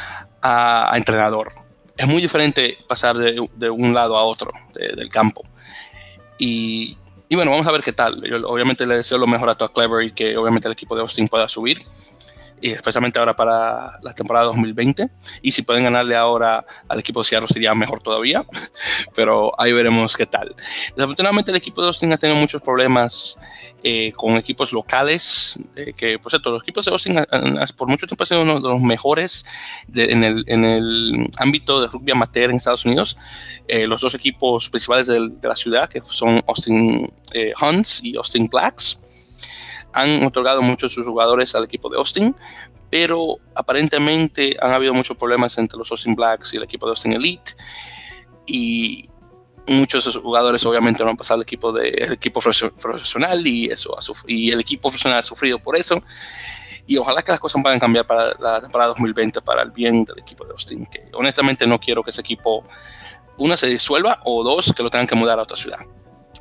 a, 0.42 0.90
entrenador. 0.94 1.52
Es 1.96 2.06
muy 2.06 2.22
diferente 2.22 2.78
pasar 2.88 3.16
de, 3.16 3.70
un 3.70 3.94
lado 3.94 4.16
a 4.16 4.24
otro 4.24 4.52
del 4.74 5.10
campo. 5.10 5.42
Y 6.38 6.96
y 7.28 7.36
bueno, 7.36 7.50
vamos 7.50 7.66
a 7.66 7.72
ver 7.72 7.82
qué 7.82 7.92
tal. 7.92 8.22
Yo 8.22 8.38
obviamente 8.48 8.86
le 8.86 8.96
deseo 8.96 9.18
lo 9.18 9.26
mejor 9.26 9.50
a 9.50 9.54
Todd 9.54 9.70
Clever 9.72 10.06
y 10.06 10.12
que 10.12 10.36
obviamente 10.36 10.68
el 10.68 10.72
equipo 10.72 10.94
de 10.94 11.02
Austin 11.02 11.28
pueda 11.28 11.48
subir 11.48 11.84
y 12.60 12.70
especialmente 12.70 13.18
ahora 13.18 13.34
para 13.36 13.98
la 14.02 14.12
temporada 14.14 14.46
2020. 14.46 15.08
Y 15.42 15.52
si 15.52 15.62
pueden 15.62 15.84
ganarle 15.84 16.16
ahora 16.16 16.64
al 16.88 16.98
equipo 16.98 17.20
de 17.20 17.24
Seattle 17.24 17.48
sería 17.48 17.74
mejor 17.74 18.00
todavía, 18.00 18.44
pero 19.14 19.52
ahí 19.60 19.72
veremos 19.72 20.16
qué 20.16 20.26
tal. 20.26 20.54
Desafortunadamente 20.96 21.50
el 21.50 21.56
equipo 21.56 21.80
de 21.80 21.88
Austin 21.88 22.12
ha 22.12 22.18
tenido 22.18 22.38
muchos 22.38 22.62
problemas 22.62 23.38
eh, 23.84 24.12
con 24.16 24.36
equipos 24.36 24.72
locales, 24.72 25.58
eh, 25.76 25.92
que 25.96 26.18
por 26.18 26.32
cierto, 26.32 26.50
los 26.50 26.62
equipos 26.62 26.84
de 26.84 26.90
Austin 26.90 27.24
por 27.76 27.88
mucho 27.88 28.06
tiempo 28.06 28.24
han 28.24 28.26
sido 28.26 28.42
uno 28.42 28.60
de 28.60 28.68
los 28.68 28.80
mejores 28.80 29.44
en, 29.94 30.24
el, 30.24 30.44
en, 30.48 30.64
el, 30.64 31.30
ámbito 31.36 31.80
de 31.80 31.86
rugby 31.86 32.10
amateur 32.10 32.50
en 32.50 32.56
Estados 32.56 32.84
Unidos. 32.84 33.16
Eh, 33.68 33.86
los 33.86 34.00
dos 34.00 34.14
equipos 34.14 34.68
principales 34.68 35.06
de, 35.06 35.28
de, 35.28 35.48
la 35.48 35.54
ciudad, 35.54 35.88
que 35.88 36.00
son 36.00 36.42
Austin 36.48 37.12
Hunts 37.60 38.00
y 38.02 38.16
Austin 38.16 38.48
Blacks 38.48 39.07
han 39.92 40.24
otorgado 40.24 40.62
muchos 40.62 40.90
de 40.90 40.94
sus 40.96 41.06
jugadores 41.06 41.54
al 41.54 41.64
equipo 41.64 41.88
de 41.88 41.96
Austin, 41.96 42.34
pero 42.90 43.38
aparentemente 43.54 44.56
han 44.60 44.72
habido 44.72 44.94
muchos 44.94 45.16
problemas 45.16 45.56
entre 45.58 45.78
los 45.78 45.90
Austin 45.90 46.14
Blacks 46.14 46.54
y 46.54 46.56
el 46.56 46.62
equipo 46.62 46.86
de 46.86 46.90
Austin 46.90 47.12
Elite 47.12 47.52
y 48.46 49.08
muchos 49.66 50.04
de 50.04 50.10
esos 50.10 50.22
jugadores 50.22 50.64
obviamente 50.64 51.04
no 51.04 51.10
han 51.10 51.16
pasado 51.16 51.36
al 51.36 51.42
equipo 51.42 51.72
de 51.72 51.88
equipo 52.12 52.40
profesional 52.40 53.46
y 53.46 53.66
eso 53.66 53.96
y 54.26 54.50
el 54.50 54.60
equipo 54.60 54.88
profesional 54.88 55.18
ha 55.18 55.22
sufrido 55.22 55.58
por 55.58 55.76
eso 55.76 56.02
y 56.86 56.96
ojalá 56.96 57.22
que 57.22 57.32
las 57.32 57.40
cosas 57.40 57.62
puedan 57.62 57.78
cambiar 57.78 58.06
para 58.06 58.34
la 58.40 58.62
temporada 58.62 58.88
2020 58.90 59.42
para 59.42 59.62
el 59.62 59.70
bien 59.70 60.04
del 60.04 60.20
equipo 60.20 60.44
de 60.46 60.52
Austin 60.52 60.86
que 60.86 61.10
honestamente 61.12 61.66
no 61.66 61.78
quiero 61.78 62.02
que 62.02 62.10
ese 62.10 62.22
equipo 62.22 62.64
una 63.36 63.56
se 63.56 63.66
disuelva 63.66 64.20
o 64.24 64.42
dos 64.42 64.72
que 64.74 64.82
lo 64.82 64.88
tengan 64.88 65.06
que 65.06 65.14
mudar 65.14 65.38
a 65.38 65.42
otra 65.42 65.56
ciudad 65.56 65.80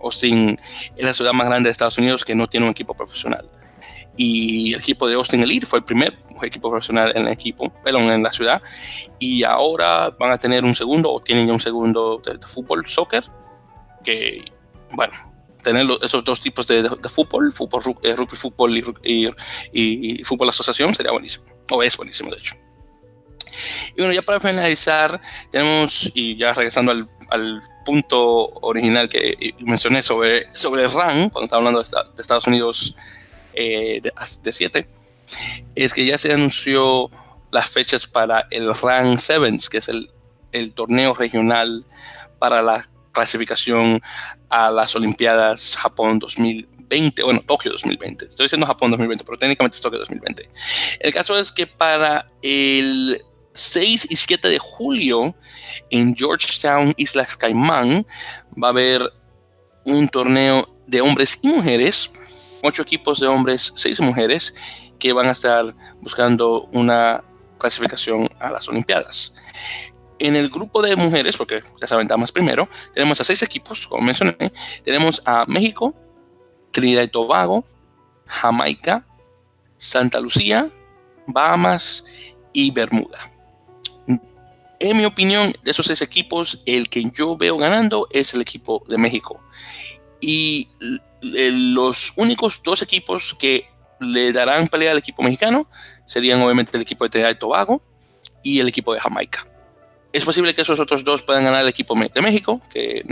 Austin 0.03 0.59
es 0.95 1.05
la 1.05 1.13
ciudad 1.13 1.33
más 1.33 1.47
grande 1.47 1.67
de 1.67 1.71
Estados 1.71 1.97
Unidos 1.97 2.25
que 2.25 2.35
no 2.35 2.47
tiene 2.47 2.65
un 2.65 2.71
equipo 2.71 2.93
profesional. 2.93 3.49
Y 4.17 4.73
el 4.73 4.79
equipo 4.79 5.07
de 5.07 5.13
Austin 5.13 5.43
Elite 5.43 5.67
fue 5.67 5.79
el 5.79 5.85
primer 5.85 6.17
equipo 6.41 6.69
profesional 6.69 7.11
en 7.15 7.27
el 7.27 7.33
equipo, 7.33 7.71
perdón, 7.83 8.09
en 8.09 8.23
la 8.23 8.31
ciudad. 8.31 8.61
Y 9.19 9.43
ahora 9.43 10.09
van 10.09 10.31
a 10.31 10.37
tener 10.37 10.65
un 10.65 10.73
segundo, 10.73 11.11
o 11.11 11.21
tienen 11.21 11.47
ya 11.47 11.53
un 11.53 11.59
segundo 11.59 12.19
de, 12.25 12.39
fútbol, 12.47 12.85
soccer, 12.87 13.23
que, 14.03 14.43
bueno, 14.91 15.13
tener 15.63 15.85
esos 16.01 16.23
dos 16.23 16.39
tipos 16.39 16.65
de, 16.65 16.89
fútbol, 17.09 17.51
fútbol 17.53 17.83
eh, 18.01 18.15
rugby 18.15 18.37
fútbol 18.37 18.77
y, 19.03 19.29
y, 19.71 20.23
fútbol 20.23 20.49
asociación 20.49 20.95
sería 20.95 21.11
buenísimo, 21.11 21.45
o 21.69 21.83
es 21.83 21.95
buenísimo 21.95 22.31
de 22.31 22.37
hecho. 22.37 22.55
Y 23.95 24.01
bueno, 24.01 24.13
ya 24.13 24.21
para 24.23 24.39
finalizar, 24.39 25.19
tenemos, 25.51 26.11
y 26.15 26.35
ya 26.35 26.53
regresando 26.53 26.91
al, 26.91 27.09
al 27.29 27.61
punto 27.87 28.49
original 28.63 29.07
que 29.07 29.55
mencioné 29.59 30.01
sobre, 30.01 30.53
sobre 30.53 30.85
RAN, 30.87 31.29
cuando 31.29 31.45
estaba 31.45 31.59
hablando 31.59 31.81
de, 31.81 32.21
Estados 32.21 32.45
Unidos 32.45 32.97
eh, 33.53 34.01
de 34.01 34.51
7, 34.51 34.89
es 35.73 35.93
que 35.93 36.05
ya 36.05 36.17
se 36.17 36.33
anunció 36.33 37.09
las 37.49 37.69
fechas 37.69 38.05
para 38.05 38.45
el 38.51 38.75
RAN 38.75 39.17
Sevens, 39.17 39.69
que 39.69 39.77
es 39.77 39.87
el, 39.87 40.11
el 40.51 40.73
torneo 40.73 41.13
regional 41.13 41.85
para 42.39 42.61
la 42.61 42.89
clasificación 43.13 44.01
a 44.49 44.69
las 44.69 44.93
Olimpiadas 44.97 45.77
Japón 45.77 46.19
2020, 46.19 47.23
bueno, 47.23 47.41
Tokio 47.47 47.71
2020. 47.71 48.25
Estoy 48.25 48.43
diciendo 48.43 48.67
Japón 48.67 48.91
2020, 48.91 49.23
pero 49.23 49.37
técnicamente 49.37 49.77
es 49.77 49.81
Tokio 49.81 49.99
2020. 49.99 50.49
El 50.99 51.13
caso 51.13 51.39
es 51.39 51.53
que 51.53 51.67
para 51.67 52.29
el 52.41 53.21
6 53.57 54.07
y 54.09 54.15
7 54.15 54.47
de 54.49 54.59
julio 54.59 55.35
en 55.89 56.15
Georgetown, 56.15 56.93
Islas 56.95 57.35
Caimán, 57.35 58.05
va 58.61 58.67
a 58.67 58.71
haber 58.71 59.11
un 59.83 60.07
torneo 60.07 60.67
de 60.85 61.01
hombres 61.01 61.39
y 61.41 61.47
mujeres, 61.47 62.11
ocho 62.61 62.83
equipos 62.83 63.19
de 63.19 63.27
hombres, 63.27 63.73
seis 63.75 63.99
mujeres, 63.99 64.53
que 64.99 65.13
van 65.13 65.27
a 65.27 65.31
estar 65.31 65.75
buscando 66.01 66.63
una 66.71 67.23
clasificación 67.57 68.29
a 68.39 68.51
las 68.51 68.67
Olimpiadas. 68.67 69.35
En 70.19 70.35
el 70.35 70.49
grupo 70.49 70.81
de 70.81 70.95
mujeres, 70.95 71.37
porque 71.37 71.61
ya 71.79 71.87
saben, 71.87 72.07
damas 72.07 72.31
primero, 72.31 72.69
tenemos 72.93 73.19
a 73.21 73.23
seis 73.23 73.41
equipos, 73.41 73.87
como 73.87 74.03
mencioné, 74.03 74.51
tenemos 74.83 75.21
a 75.25 75.45
México, 75.47 75.95
Trinidad 76.71 77.03
y 77.03 77.07
Tobago, 77.07 77.65
Jamaica, 78.27 79.05
Santa 79.77 80.19
Lucía, 80.19 80.69
Bahamas 81.27 82.05
y 82.53 82.71
Bermuda. 82.71 83.36
En 84.79 84.97
mi 84.97 85.05
opinión, 85.05 85.53
de 85.63 85.71
esos 85.71 85.87
seis 85.87 86.01
equipos, 86.01 86.61
el 86.65 86.89
que 86.89 87.03
yo 87.11 87.35
veo 87.35 87.57
ganando 87.57 88.07
es 88.11 88.33
el 88.33 88.41
equipo 88.41 88.83
de 88.87 88.97
México. 88.97 89.41
Y 90.21 90.69
los 91.21 92.13
únicos 92.15 92.61
dos 92.63 92.81
equipos 92.81 93.35
que 93.39 93.67
le 93.99 94.31
darán 94.31 94.67
pelea 94.67 94.91
al 94.91 94.97
equipo 94.99 95.23
mexicano 95.23 95.67
serían 96.05 96.41
obviamente 96.41 96.75
el 96.75 96.83
equipo 96.83 97.03
de 97.03 97.09
Trinidad 97.09 97.31
y 97.31 97.39
Tobago 97.39 97.81
y 98.43 98.59
el 98.59 98.67
equipo 98.67 98.93
de 98.93 98.99
Jamaica. 98.99 99.47
Es 100.13 100.23
posible 100.23 100.53
que 100.53 100.61
esos 100.61 100.79
otros 100.79 101.03
dos 101.03 101.23
puedan 101.23 101.43
ganar 101.43 101.61
el 101.61 101.67
equipo 101.67 101.95
de 101.95 102.21
México, 102.21 102.61
que 102.69 103.03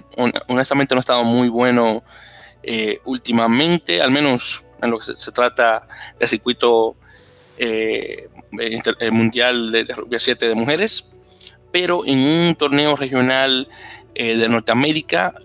honestamente 0.48 0.96
no 0.96 1.00
ha 1.00 1.02
estado 1.02 1.24
muy 1.24 1.50
bueno 1.50 2.04
eh, 2.64 3.00
últimamente, 3.06 4.02
al 4.02 4.12
menos 4.12 4.64
en 4.82 4.92
lo 4.92 5.00
que 5.00 5.14
se, 5.16 5.32
trata 5.32 5.88
del 6.18 6.30
circuito 6.30 6.96
eh, 7.58 8.30
eh, 8.60 9.12
mundial 9.12 9.72
de, 9.72 9.84
de, 9.84 9.94
rugby 9.94 10.20
7 10.20 10.48
de 10.48 10.56
mujeres, 10.56 11.15
pero 11.76 12.06
en 12.06 12.20
un 12.20 12.56
torneo 12.56 12.96
regional 12.96 13.68
de 14.14 14.48
Norteamérica, 14.48 15.36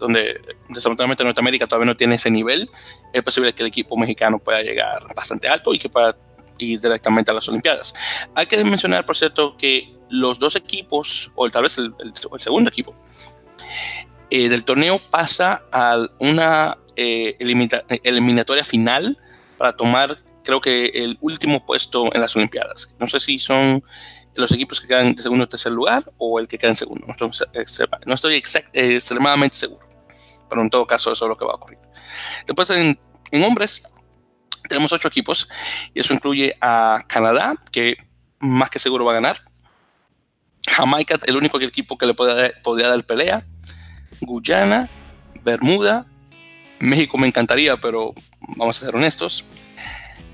donde 0.00 0.40
desafortunadamente 0.68 1.22
Norteamérica 1.22 1.68
todavía 1.68 1.86
no 1.86 1.94
tiene 1.94 2.16
ese 2.16 2.32
nivel, 2.32 2.68
es 3.12 3.22
posible 3.22 3.52
que 3.52 3.62
el 3.62 3.68
equipo 3.68 3.96
mexicano 3.96 4.40
pueda 4.40 4.60
llegar 4.60 4.98
bastante 5.14 5.46
alto 5.46 5.72
y 5.72 5.78
que 5.78 5.88
pueda 5.88 6.16
ir 6.58 6.80
directamente 6.80 7.30
a 7.30 7.34
las 7.34 7.48
Olimpiadas. 7.48 7.94
Hay 8.34 8.46
que 8.46 8.64
mencionar, 8.64 9.06
por 9.06 9.16
cierto, 9.16 9.56
que 9.56 9.94
los 10.10 10.40
dos 10.40 10.56
equipos, 10.56 11.30
o 11.36 11.48
tal 11.48 11.62
vez 11.62 11.78
el, 11.78 11.94
segundo 12.38 12.70
equipo, 12.70 12.96
del 14.32 14.64
torneo 14.64 15.00
pasa 15.12 15.62
a 15.70 15.96
una 16.18 16.76
eh, 16.96 17.36
eliminatoria 18.02 18.64
final 18.64 19.16
para 19.56 19.76
tomar, 19.76 20.16
creo 20.42 20.60
que, 20.60 20.86
el 20.86 21.18
último 21.20 21.64
puesto 21.64 22.12
en 22.12 22.20
las 22.20 22.34
Olimpiadas. 22.34 22.96
No 22.98 23.06
sé 23.06 23.20
si 23.20 23.38
son 23.38 23.84
los 24.38 24.52
equipos 24.52 24.80
que 24.80 24.86
quedan 24.86 25.14
de 25.14 25.22
segundo 25.22 25.44
o 25.44 25.48
tercer 25.48 25.72
lugar 25.72 26.04
o 26.16 26.38
el 26.38 26.46
que 26.46 26.58
queda 26.58 26.70
en 26.70 26.76
segundo. 26.76 27.06
No 28.06 28.14
estoy, 28.14 28.36
eh, 28.36 28.94
extremadamente 28.94 29.56
seguro, 29.56 29.86
pero 30.48 30.62
en 30.62 30.70
todo 30.70 30.86
caso 30.86 31.12
eso 31.12 31.24
es 31.24 31.28
lo 31.28 31.36
que 31.36 31.44
va 31.44 31.52
a 31.52 31.56
ocurrir. 31.56 31.78
Después 32.46 32.70
en, 32.70 32.98
hombres 33.42 33.82
tenemos 34.68 34.92
ocho 34.92 35.08
equipos 35.08 35.48
y 35.92 36.00
eso 36.00 36.14
incluye 36.14 36.54
a 36.60 37.04
Canadá, 37.08 37.54
que 37.72 37.96
más 38.38 38.70
que 38.70 38.78
seguro 38.78 39.04
va 39.04 39.12
a 39.12 39.14
ganar. 39.16 39.36
Jamaica, 40.68 41.18
el 41.24 41.36
único 41.36 41.60
equipo 41.60 41.98
que 41.98 42.06
le 42.06 42.14
podría 42.14 42.88
dar 42.88 43.04
pelea. 43.04 43.44
Guyana, 44.20 44.88
Bermuda, 45.42 46.06
México 46.78 47.18
me 47.18 47.26
encantaría, 47.26 47.76
pero 47.76 48.14
vamos 48.56 48.80
a 48.80 48.86
ser 48.86 48.94
honestos. 48.94 49.44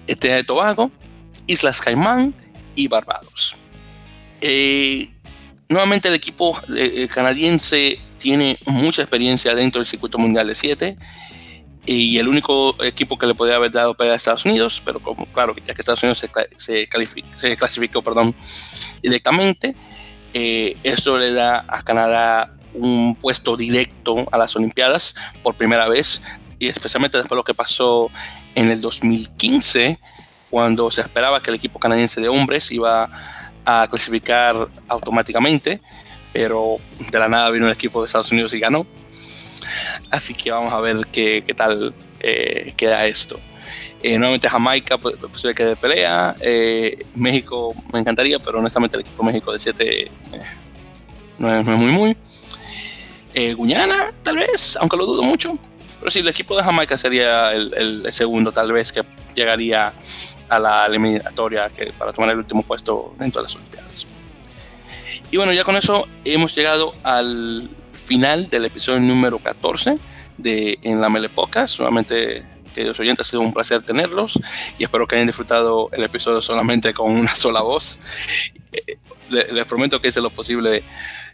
Este 0.06 0.28
de 0.28 0.44
Tobago, 0.44 0.90
Islas 1.46 1.80
Caimán 1.80 2.34
y 2.74 2.88
Barbados. 2.88 3.56
Eh, 4.46 5.08
nuevamente 5.70 6.08
el 6.08 6.14
equipo 6.14 6.60
eh, 6.76 7.08
canadiense 7.10 7.98
tiene 8.18 8.58
mucha 8.66 9.00
experiencia 9.00 9.54
dentro 9.54 9.80
del 9.80 9.86
circuito 9.86 10.18
mundial 10.18 10.48
de 10.48 10.54
7 10.54 10.98
y 11.86 12.18
el 12.18 12.28
único 12.28 12.76
equipo 12.84 13.16
que 13.16 13.26
le 13.26 13.34
podría 13.34 13.56
haber 13.56 13.70
dado 13.70 13.94
pelea 13.94 14.12
a 14.12 14.16
Estados 14.16 14.44
Unidos, 14.44 14.82
pero 14.84 15.00
como 15.00 15.24
claro, 15.32 15.54
ya 15.66 15.72
que 15.72 15.80
Estados 15.80 16.02
Unidos 16.02 16.22
se, 16.58 17.56
clasificó 17.56 18.02
directamente, 19.00 19.74
eh, 20.34 20.76
esto 20.82 21.16
le 21.16 21.32
da 21.32 21.64
a 21.66 21.82
Canadá 21.82 22.54
un 22.74 23.16
puesto 23.16 23.56
directo 23.56 24.26
a 24.30 24.36
las 24.36 24.54
Olimpiadas 24.56 25.14
por 25.42 25.54
primera 25.54 25.88
vez, 25.88 26.20
y 26.58 26.68
especialmente 26.68 27.16
después 27.16 27.30
de 27.30 27.36
lo 27.36 27.44
que 27.44 27.54
pasó 27.54 28.10
en 28.54 28.70
el 28.70 28.82
2015, 28.82 29.98
cuando 30.50 30.90
se 30.90 31.00
esperaba 31.00 31.40
que 31.40 31.50
el 31.50 31.56
equipo 31.56 31.78
canadiense 31.78 32.20
de 32.20 32.28
hombres 32.28 32.70
iba 32.70 33.04
a 33.04 33.43
clasificar 33.64 34.68
automáticamente, 34.88 35.80
pero 36.32 36.76
de 37.10 37.18
la 37.18 37.28
nada 37.28 37.50
vino 37.50 37.66
el 37.66 37.72
equipo 37.72 38.00
de 38.00 38.06
Estados 38.06 38.30
Unidos 38.32 38.52
y 38.54 38.60
ganó. 38.60 38.86
Así 40.10 40.34
que 40.34 40.50
vamos 40.50 40.72
a 40.72 40.80
ver 40.80 41.06
qué, 41.12 41.42
tal 41.56 41.94
eh, 42.20 42.72
queda 42.76 43.06
esto. 43.06 43.40
Eh, 44.02 44.18
nuevamente 44.18 44.48
Jamaica, 44.48 44.98
pues, 44.98 45.16
posible 45.16 45.54
que 45.54 45.64
de 45.64 45.76
pelea. 45.76 46.34
Eh, 46.40 47.06
México 47.14 47.74
me 47.92 48.00
encantaría, 48.00 48.38
pero 48.38 48.58
honestamente 48.58 48.96
el 48.96 49.00
equipo 49.00 49.22
México 49.22 49.52
de 49.52 49.58
7 49.58 50.10
no, 51.38 51.48
no, 51.48 51.60
es 51.60 51.66
muy 51.66 51.90
muy. 51.90 52.16
Eh, 53.34 53.54
Guyana, 53.54 54.12
tal 54.22 54.36
vez, 54.36 54.76
aunque 54.80 54.96
lo 54.96 55.06
dudo 55.06 55.22
mucho. 55.22 55.58
Pero 55.98 56.10
sí, 56.10 56.20
el 56.20 56.28
equipo 56.28 56.56
de 56.56 56.62
Jamaica 56.62 56.96
sería 56.96 57.52
el, 57.52 58.06
segundo, 58.12 58.52
tal 58.52 58.72
vez, 58.72 58.92
que 58.92 59.02
llegaría 59.34 59.92
a 60.48 60.58
la 60.58 60.86
eliminatoria 60.86 61.70
que, 61.70 61.92
para 61.92 62.12
tomar 62.12 62.30
el 62.30 62.38
último 62.38 62.62
puesto 62.62 63.14
dentro 63.18 63.40
de 63.40 63.44
las 63.44 63.56
Olimpiadas. 63.56 64.06
Y 65.30 65.36
bueno, 65.36 65.52
ya 65.52 65.64
con 65.64 65.76
eso 65.76 66.06
hemos 66.24 66.54
llegado 66.54 66.94
al 67.02 67.68
final 67.92 68.48
del 68.48 68.66
episodio 68.66 69.00
número 69.00 69.38
14 69.38 69.98
de 70.36 70.78
En 70.82 71.00
la 71.00 71.08
Mele 71.08 71.28
Podcast. 71.28 71.78
Nuevamente, 71.78 72.44
queridos 72.74 73.00
oyentes, 73.00 73.26
ha 73.26 73.30
sido 73.30 73.42
un 73.42 73.52
placer 73.52 73.82
tenerlos 73.82 74.38
y 74.78 74.84
espero 74.84 75.06
que 75.06 75.16
hayan 75.16 75.26
disfrutado 75.26 75.88
el 75.92 76.04
episodio 76.04 76.40
solamente 76.40 76.92
con 76.92 77.10
una 77.10 77.34
sola 77.36 77.62
voz. 77.62 77.98
Eh, 78.72 78.98
les, 79.30 79.64
prometo 79.66 80.00
que 80.00 80.08
hice 80.08 80.20
lo 80.20 80.30
posible 80.30 80.82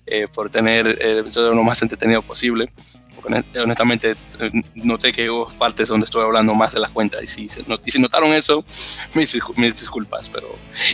eh, 0.06 0.28
por 0.32 0.48
tener 0.50 0.98
el 1.00 1.18
episodio 1.18 1.52
lo 1.52 1.62
más 1.62 1.82
entretenido 1.82 2.22
posible. 2.22 2.72
Porque 3.20 3.44
honestamente 3.58 4.16
eh, 4.38 4.50
noté 4.74 5.12
que 5.12 5.28
hubo 5.28 5.46
partes 5.58 5.88
donde 5.88 6.04
estuve 6.04 6.22
hablando 6.22 6.54
más 6.54 6.72
de 6.72 6.80
la 6.80 6.88
cuenta 6.88 7.22
y 7.22 7.26
si, 7.26 7.46
y 7.46 7.98
notaron 7.98 8.32
eso, 8.32 8.64
mis, 9.14 9.32
disculpas, 9.80 10.30
pero 10.30 10.48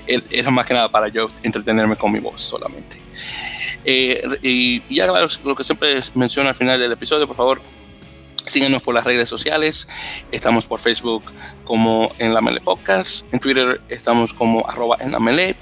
era 0.06 0.50
más 0.50 0.66
que 0.66 0.74
nada 0.74 0.90
para 0.90 1.08
yo 1.08 1.26
entretenerme 1.42 1.96
con 1.96 2.12
mi 2.12 2.18
voz 2.18 2.42
solamente. 2.42 3.00
Eh, 3.84 4.22
y 4.42 4.94
ya 4.94 5.06
lo 5.06 5.54
que 5.54 5.64
siempre 5.64 6.00
menciono 6.14 6.48
al 6.48 6.54
final 6.56 6.80
del 6.80 6.92
episodio, 6.92 7.26
por 7.26 7.36
favor, 7.36 7.60
síguenos 8.44 8.82
por 8.82 8.94
las 8.94 9.04
redes 9.04 9.28
sociales. 9.28 9.88
Estamos 10.32 10.64
por 10.64 10.80
Facebook 10.80 11.24
como 11.64 12.12
en 12.18 12.34
la 12.34 12.40
Mele 12.40 12.60
Podcast. 12.60 13.32
En 13.32 13.40
Twitter 13.40 13.80
estamos 13.88 14.34
como 14.34 14.68
arroba 14.68 14.96
en 15.00 15.12
la 15.12 15.20
Mele 15.20 15.56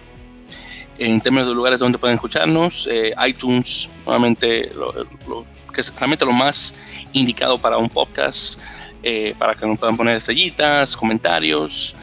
en 0.98 1.20
términos 1.20 1.48
de 1.48 1.54
lugares 1.54 1.80
donde 1.80 1.98
pueden 1.98 2.14
escucharnos, 2.14 2.88
eh, 2.90 3.12
iTunes, 3.26 3.88
nuevamente, 4.04 4.70
lo, 4.74 5.44
que 5.74 5.80
es 5.80 5.94
realmente 5.94 6.24
lo 6.24 6.32
más 6.32 6.74
indicado 7.12 7.58
para 7.58 7.76
un 7.76 7.88
podcast, 7.88 8.58
eh, 9.02 9.34
para 9.38 9.54
que 9.54 9.66
nos 9.66 9.78
puedan 9.78 9.96
poner 9.96 10.16
estrellitas, 10.16 10.96
comentarios, 10.96 11.94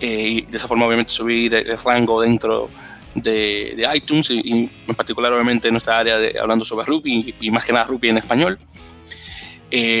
eh, 0.00 0.28
y 0.28 0.40
de 0.42 0.56
esa 0.56 0.66
forma 0.66 0.86
obviamente 0.86 1.12
subir 1.12 1.54
el, 1.54 1.78
rango 1.78 2.22
dentro 2.22 2.70
de, 3.14 3.74
de 3.76 3.88
iTunes 3.94 4.30
y, 4.30 4.70
en 4.86 4.94
particular 4.94 5.32
obviamente 5.32 5.68
en 5.68 5.74
nuestra 5.74 5.98
área 5.98 6.16
de 6.16 6.38
hablando 6.40 6.64
sobre 6.64 6.86
Ruby 6.86 7.34
y, 7.38 7.50
más 7.50 7.64
que 7.64 7.72
nada 7.72 7.84
Ruby 7.84 8.08
en 8.08 8.18
español. 8.18 8.58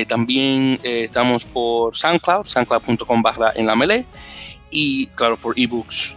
también 0.08 0.80
estamos 0.82 1.44
por 1.44 1.96
SoundCloud, 1.96 2.46
soundcloud.com 2.46 3.20
barra 3.20 3.52
en 3.54 3.66
la 3.66 3.76
melee 3.76 4.06
y 4.70 5.08
claro 5.08 5.36
por 5.36 5.58
ebooks 5.58 6.14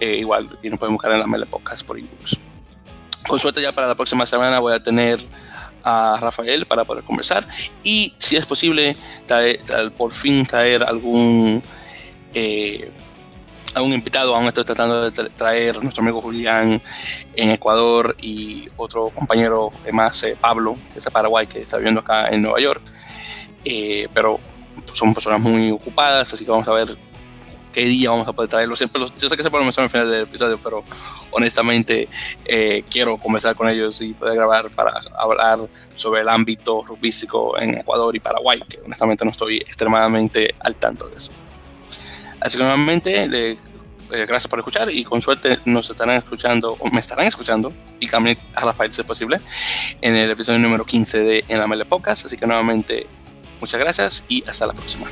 eh, 0.00 0.16
igual, 0.16 0.48
y 0.62 0.68
nos 0.68 0.78
pueden 0.78 0.94
buscar 0.94 1.12
en 1.12 1.20
las 1.20 1.28
Mele 1.28 1.46
Podcast 1.46 1.86
por 1.86 1.98
ebooks. 1.98 2.36
Con 3.26 3.38
suerte 3.38 3.62
ya 3.62 3.72
para 3.72 3.86
la 3.86 3.94
próxima 3.94 4.26
semana 4.26 4.58
voy 4.58 4.74
a 4.74 4.82
tener 4.82 5.20
a 5.84 6.16
Rafael 6.20 6.66
para 6.66 6.84
poder 6.84 7.04
conversar. 7.04 7.46
Y 7.82 8.14
si 8.18 8.36
es 8.36 8.46
posible 8.46 8.96
por 9.96 10.12
fin 10.12 10.44
traer 10.46 10.82
algún 10.82 11.62
eh, 12.32 12.90
algún 13.74 13.92
invitado. 13.92 14.34
Aún 14.34 14.46
estoy 14.46 14.64
tratando 14.64 15.10
de 15.10 15.30
traer 15.30 15.82
nuestro 15.82 16.02
amigo 16.02 16.20
Julián 16.20 16.80
en 17.34 17.50
Ecuador 17.50 18.16
y 18.20 18.66
otro 18.76 19.10
compañero 19.10 19.72
más 19.92 20.22
eh, 20.22 20.36
Pablo 20.40 20.76
que 20.92 20.98
es 20.98 21.04
de 21.04 21.10
Paraguay 21.10 21.46
que 21.46 21.62
está 21.62 21.78
viviendo 21.78 22.00
acá 22.00 22.28
en 22.28 22.42
Nueva 22.42 22.60
York. 22.60 22.82
Pero 24.14 24.38
son 24.92 25.12
personas 25.12 25.40
muy 25.40 25.70
ocupadas 25.70 26.32
así 26.32 26.44
que 26.44 26.50
vamos 26.50 26.68
a 26.68 26.72
ver 26.72 26.96
qué 27.74 27.84
día 27.86 28.10
vamos 28.10 28.26
a 28.26 28.32
poder 28.32 28.48
traerlo. 28.48 28.76
Siempre 28.76 29.00
los, 29.00 29.14
yo 29.16 29.28
sé 29.28 29.36
que 29.36 29.42
se 29.42 29.50
puede 29.50 29.64
mencionar 29.64 29.86
al 29.86 29.90
final 29.90 30.10
del 30.10 30.22
episodio, 30.22 30.58
pero 30.62 30.84
honestamente 31.32 32.08
eh, 32.44 32.84
quiero 32.88 33.18
conversar 33.18 33.56
con 33.56 33.68
ellos 33.68 34.00
y 34.00 34.14
poder 34.14 34.36
grabar 34.36 34.70
para 34.70 34.92
hablar 35.18 35.58
sobre 35.96 36.20
el 36.22 36.28
ámbito 36.28 36.82
rugbyístico 36.84 37.58
en 37.58 37.78
Ecuador 37.78 38.14
y 38.14 38.20
Paraguay, 38.20 38.62
que 38.68 38.78
honestamente 38.78 39.24
no 39.24 39.32
estoy 39.32 39.56
extremadamente 39.58 40.54
al 40.60 40.76
tanto 40.76 41.08
de 41.08 41.16
eso. 41.16 41.32
Así 42.40 42.56
que 42.56 42.62
nuevamente, 42.62 43.24
eh, 43.24 43.56
gracias 44.10 44.46
por 44.46 44.60
escuchar 44.60 44.90
y 44.90 45.02
con 45.02 45.20
suerte 45.20 45.58
nos 45.64 45.90
estarán 45.90 46.16
escuchando, 46.16 46.76
o 46.78 46.90
me 46.90 47.00
estarán 47.00 47.26
escuchando, 47.26 47.72
y 47.98 48.06
también 48.06 48.38
a 48.54 48.60
Rafael 48.60 48.92
si 48.92 49.00
es 49.00 49.06
posible, 49.06 49.40
en 50.00 50.14
el 50.14 50.30
episodio 50.30 50.60
número 50.60 50.84
15 50.84 51.18
de 51.18 51.44
En 51.48 51.58
la 51.58 51.66
Mele 51.66 51.84
Podcast. 51.84 52.26
Así 52.26 52.36
que 52.36 52.46
nuevamente, 52.46 53.06
muchas 53.60 53.80
gracias 53.80 54.24
y 54.28 54.44
hasta 54.46 54.66
la 54.66 54.74
próxima. 54.74 55.10